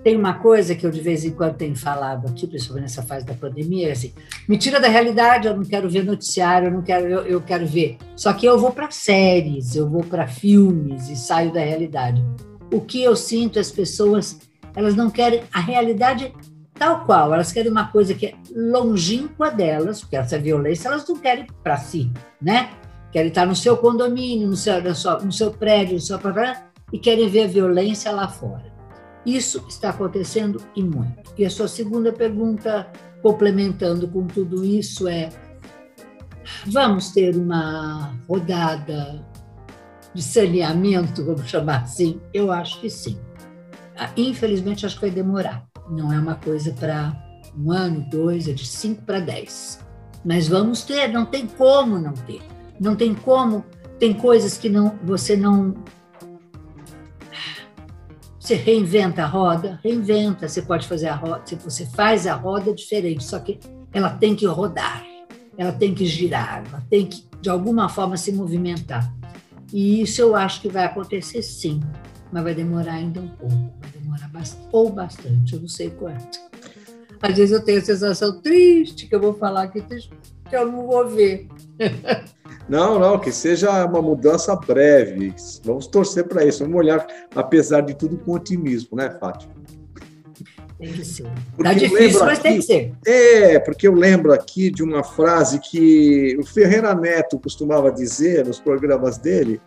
Tem 0.04 0.16
uma 0.16 0.34
coisa 0.34 0.74
que 0.74 0.86
eu 0.86 0.90
de 0.90 1.00
vez 1.00 1.24
em 1.24 1.30
quando 1.30 1.56
tenho 1.56 1.74
falado 1.74 2.28
aqui, 2.28 2.46
principalmente 2.46 2.82
nessa 2.82 3.02
fase 3.02 3.24
da 3.24 3.32
pandemia, 3.32 3.88
é 3.88 3.92
assim: 3.92 4.12
me 4.46 4.58
tira 4.58 4.78
da 4.78 4.86
realidade, 4.86 5.48
eu 5.48 5.56
não 5.56 5.64
quero 5.64 5.88
ver 5.88 6.04
noticiário, 6.04 6.68
eu 6.68 6.72
não 6.72 6.82
quero, 6.82 7.06
eu, 7.06 7.20
eu 7.22 7.40
quero 7.40 7.66
ver. 7.66 7.96
Só 8.14 8.32
que 8.34 8.44
eu 8.44 8.58
vou 8.58 8.70
para 8.70 8.90
séries, 8.90 9.74
eu 9.74 9.88
vou 9.88 10.04
para 10.04 10.26
filmes 10.26 11.08
e 11.08 11.16
saio 11.16 11.50
da 11.52 11.60
realidade. 11.60 12.22
O 12.70 12.82
que 12.82 13.02
eu 13.02 13.16
sinto, 13.16 13.58
as 13.58 13.72
pessoas, 13.72 14.38
elas 14.76 14.94
não 14.94 15.10
querem 15.10 15.42
a 15.50 15.60
realidade 15.60 16.34
tal 16.74 17.04
qual, 17.06 17.32
elas 17.32 17.50
querem 17.50 17.70
uma 17.70 17.88
coisa 17.88 18.12
que 18.12 18.26
é 18.26 18.34
longínqua 18.54 19.50
delas, 19.50 20.00
porque 20.00 20.16
essa 20.16 20.38
violência 20.38 20.88
elas 20.88 21.08
não 21.08 21.16
querem 21.16 21.46
para 21.62 21.78
si, 21.78 22.10
né? 22.42 22.68
querem 23.14 23.28
estar 23.28 23.46
no 23.46 23.54
seu 23.54 23.76
condomínio, 23.76 24.48
no 24.48 24.56
seu, 24.56 24.82
no 24.82 25.32
seu 25.32 25.52
prédio, 25.52 25.94
no 25.94 26.00
seu 26.00 26.18
e 26.92 26.98
querem 26.98 27.28
ver 27.28 27.44
a 27.44 27.46
violência 27.46 28.10
lá 28.10 28.26
fora. 28.26 28.73
Isso 29.24 29.64
está 29.68 29.90
acontecendo 29.90 30.62
e 30.76 30.82
muito. 30.82 31.32
E 31.36 31.44
a 31.44 31.50
sua 31.50 31.68
segunda 31.68 32.12
pergunta, 32.12 32.90
complementando 33.22 34.06
com 34.08 34.26
tudo 34.26 34.64
isso, 34.64 35.08
é: 35.08 35.30
vamos 36.66 37.10
ter 37.10 37.34
uma 37.36 38.14
rodada 38.28 39.24
de 40.12 40.22
saneamento, 40.22 41.24
vamos 41.24 41.48
chamar 41.48 41.82
assim? 41.82 42.20
Eu 42.32 42.52
acho 42.52 42.80
que 42.80 42.90
sim. 42.90 43.18
Ah, 43.96 44.10
infelizmente, 44.16 44.84
acho 44.84 44.96
que 44.96 45.02
vai 45.02 45.10
demorar. 45.10 45.66
Não 45.90 46.12
é 46.12 46.18
uma 46.18 46.34
coisa 46.34 46.72
para 46.72 47.16
um 47.56 47.70
ano, 47.70 48.06
dois, 48.10 48.48
é 48.48 48.52
de 48.52 48.66
cinco 48.66 49.02
para 49.02 49.20
dez. 49.20 49.80
Mas 50.24 50.48
vamos 50.48 50.82
ter, 50.82 51.08
não 51.08 51.26
tem 51.26 51.46
como 51.46 51.98
não 51.98 52.12
ter. 52.12 52.42
Não 52.80 52.96
tem 52.96 53.14
como, 53.14 53.64
tem 53.98 54.12
coisas 54.14 54.58
que 54.58 54.68
não 54.68 54.98
você 55.04 55.36
não 55.36 55.74
você 58.44 58.56
reinventa 58.56 59.22
a 59.22 59.26
roda, 59.26 59.80
reinventa, 59.82 60.46
você 60.46 60.60
pode 60.60 60.86
fazer 60.86 61.08
a 61.08 61.14
roda, 61.14 61.42
você 61.64 61.86
faz 61.86 62.26
a 62.26 62.34
roda 62.34 62.74
diferente, 62.74 63.24
só 63.24 63.38
que 63.38 63.58
ela 63.90 64.10
tem 64.10 64.36
que 64.36 64.44
rodar, 64.44 65.02
ela 65.56 65.72
tem 65.72 65.94
que 65.94 66.04
girar, 66.04 66.62
ela 66.68 66.84
tem 66.90 67.06
que 67.06 67.24
de 67.40 67.48
alguma 67.48 67.88
forma 67.88 68.18
se 68.18 68.30
movimentar. 68.32 69.10
E 69.72 70.02
isso 70.02 70.20
eu 70.20 70.36
acho 70.36 70.60
que 70.60 70.68
vai 70.68 70.84
acontecer 70.84 71.40
sim, 71.40 71.80
mas 72.30 72.44
vai 72.44 72.54
demorar 72.54 72.92
ainda 72.92 73.18
um 73.18 73.28
pouco, 73.28 73.72
vai 73.80 73.90
demorar 73.98 74.28
bastante, 74.28 74.68
ou 74.72 74.90
bastante, 74.90 75.54
eu 75.54 75.60
não 75.60 75.68
sei 75.68 75.88
quanto. 75.88 76.38
Às 77.22 77.36
vezes 77.38 77.50
eu 77.50 77.64
tenho 77.64 77.78
a 77.78 77.84
sensação 77.84 78.42
triste 78.42 79.06
que 79.06 79.14
eu 79.14 79.20
vou 79.20 79.32
falar 79.32 79.68
que 79.68 79.82
eu 80.52 80.70
não 80.70 80.86
vou 80.86 81.08
ver. 81.08 81.48
Não, 82.68 82.98
não, 82.98 83.18
que 83.18 83.30
seja 83.30 83.84
uma 83.84 84.00
mudança 84.00 84.54
breve. 84.56 85.34
Vamos 85.64 85.86
torcer 85.86 86.24
para 86.26 86.44
isso. 86.44 86.64
Vamos 86.64 86.78
olhar, 86.78 87.06
apesar 87.34 87.82
de 87.82 87.94
tudo, 87.94 88.16
com 88.16 88.32
otimismo, 88.32 88.96
né, 88.96 89.10
Fátima? 89.20 89.52
Tem 90.78 90.92
que 90.92 91.04
ser. 91.04 91.26
Porque 91.56 91.62
tá 91.62 91.74
difícil, 91.74 92.20
mas 92.20 92.38
aqui, 92.38 92.42
tem 92.42 92.56
que 92.56 92.62
ser. 92.62 92.92
É, 93.06 93.58
porque 93.58 93.86
eu 93.86 93.94
lembro 93.94 94.32
aqui 94.32 94.70
de 94.70 94.82
uma 94.82 95.04
frase 95.04 95.60
que 95.60 96.36
o 96.38 96.44
Ferreira 96.44 96.94
Neto 96.94 97.38
costumava 97.38 97.92
dizer 97.92 98.44
nos 98.44 98.58
programas 98.58 99.18
dele, 99.18 99.60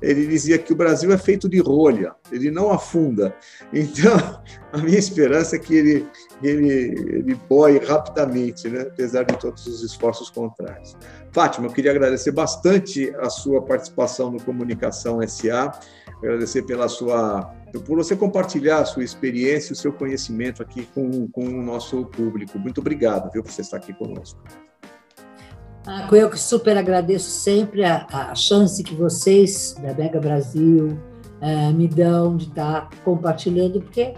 ele 0.00 0.26
dizia 0.26 0.58
que 0.58 0.72
o 0.72 0.76
Brasil 0.76 1.12
é 1.12 1.18
feito 1.18 1.48
de 1.48 1.58
rolha, 1.58 2.14
ele 2.32 2.50
não 2.50 2.70
afunda. 2.70 3.34
Então, 3.72 4.40
a 4.72 4.78
minha 4.78 4.98
esperança 4.98 5.56
é 5.56 5.58
que 5.58 5.74
ele, 5.74 6.08
ele, 6.42 6.94
ele 7.18 7.34
boie 7.48 7.78
rapidamente, 7.78 8.68
né? 8.68 8.82
apesar 8.82 9.24
de 9.24 9.36
todos 9.38 9.66
os 9.66 9.82
esforços 9.82 10.30
contrários. 10.30 10.96
Fátima, 11.32 11.66
eu 11.66 11.72
queria 11.72 11.90
agradecer 11.90 12.32
bastante 12.32 13.14
a 13.18 13.28
sua 13.28 13.62
participação 13.62 14.30
no 14.30 14.42
Comunicação 14.42 15.20
SA, 15.28 15.72
agradecer 16.18 16.62
pela 16.62 16.88
sua, 16.88 17.42
por 17.86 17.96
você 17.96 18.16
compartilhar 18.16 18.80
a 18.80 18.84
sua 18.84 19.04
experiência 19.04 19.72
o 19.72 19.76
seu 19.76 19.92
conhecimento 19.92 20.62
aqui 20.62 20.88
com, 20.94 21.28
com 21.28 21.44
o 21.44 21.62
nosso 21.62 22.04
público. 22.06 22.58
Muito 22.58 22.80
obrigado 22.80 23.30
viu, 23.32 23.42
por 23.42 23.52
você 23.52 23.62
estar 23.62 23.76
aqui 23.76 23.92
conosco. 23.92 24.40
Ah, 25.92 26.08
eu 26.12 26.36
super 26.36 26.78
agradeço 26.78 27.28
sempre 27.28 27.82
a, 27.84 28.06
a, 28.12 28.32
chance 28.32 28.80
que 28.80 28.94
vocês, 28.94 29.74
da 29.82 29.92
Mega 29.92 30.20
Brasil, 30.20 30.96
é, 31.40 31.72
me 31.72 31.88
dão 31.88 32.36
de 32.36 32.46
estar 32.46 32.88
compartilhando, 33.02 33.80
porque 33.80 34.14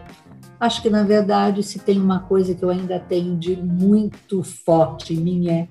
acho 0.61 0.83
que, 0.83 0.91
na 0.91 1.03
verdade, 1.03 1.63
se 1.63 1.79
tem 1.79 1.99
uma 1.99 2.21
coisa 2.21 2.55
que 2.55 2.63
eu 2.63 2.69
ainda 2.69 3.01
tenho 3.01 3.39
de 3.39 3.57
muito 3.57 4.43
forte 4.43 5.15
em 5.15 5.17
mim 5.17 5.49
é 5.49 5.67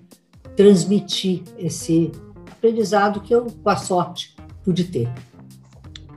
transmitir 0.55 1.43
esse 1.55 2.11
aprendizado 2.51 3.21
que 3.21 3.35
eu, 3.35 3.45
com 3.45 3.69
a 3.69 3.75
sorte, 3.75 4.35
pude 4.63 4.85
ter. 4.85 5.07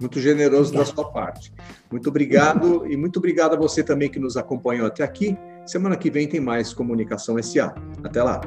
Muito 0.01 0.19
generoso 0.19 0.71
Obrigada. 0.71 0.91
da 0.91 0.95
sua 0.95 1.13
parte. 1.13 1.53
Muito 1.93 2.09
obrigado 2.09 2.87
e 2.91 2.97
muito 2.97 3.19
obrigado 3.19 3.53
a 3.53 3.59
você 3.59 3.83
também 3.83 4.09
que 4.09 4.19
nos 4.19 4.35
acompanhou 4.35 4.87
até 4.87 5.05
aqui. 5.05 5.37
Semana 5.67 5.95
que 5.95 6.11
vem 6.11 6.27
tem 6.27 6.41
mais 6.41 6.73
Comunicação 6.73 7.37
SA. 7.43 7.75
Até 8.03 8.23
lá. 8.23 8.41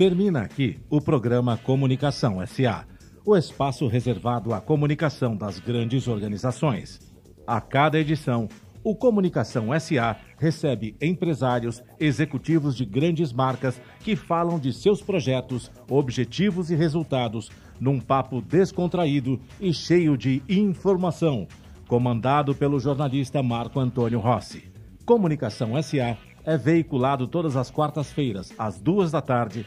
Termina 0.00 0.40
aqui 0.40 0.78
o 0.88 0.98
programa 0.98 1.58
Comunicação 1.58 2.38
SA, 2.46 2.86
o 3.22 3.36
espaço 3.36 3.86
reservado 3.86 4.54
à 4.54 4.58
comunicação 4.58 5.36
das 5.36 5.58
grandes 5.58 6.08
organizações. 6.08 6.98
A 7.46 7.60
cada 7.60 8.00
edição, 8.00 8.48
o 8.82 8.96
Comunicação 8.96 9.78
SA 9.78 10.16
recebe 10.38 10.96
empresários, 11.02 11.82
executivos 12.00 12.74
de 12.74 12.86
grandes 12.86 13.30
marcas 13.30 13.78
que 13.98 14.16
falam 14.16 14.58
de 14.58 14.72
seus 14.72 15.02
projetos, 15.02 15.70
objetivos 15.86 16.70
e 16.70 16.74
resultados 16.74 17.50
num 17.78 18.00
papo 18.00 18.40
descontraído 18.40 19.38
e 19.60 19.70
cheio 19.70 20.16
de 20.16 20.42
informação, 20.48 21.46
comandado 21.86 22.54
pelo 22.54 22.80
jornalista 22.80 23.42
Marco 23.42 23.78
Antônio 23.78 24.18
Rossi. 24.18 24.64
Comunicação 25.04 25.72
SA 25.82 26.16
é 26.42 26.56
veiculado 26.56 27.28
todas 27.28 27.54
as 27.54 27.70
quartas-feiras, 27.70 28.50
às 28.58 28.80
duas 28.80 29.10
da 29.10 29.20
tarde, 29.20 29.66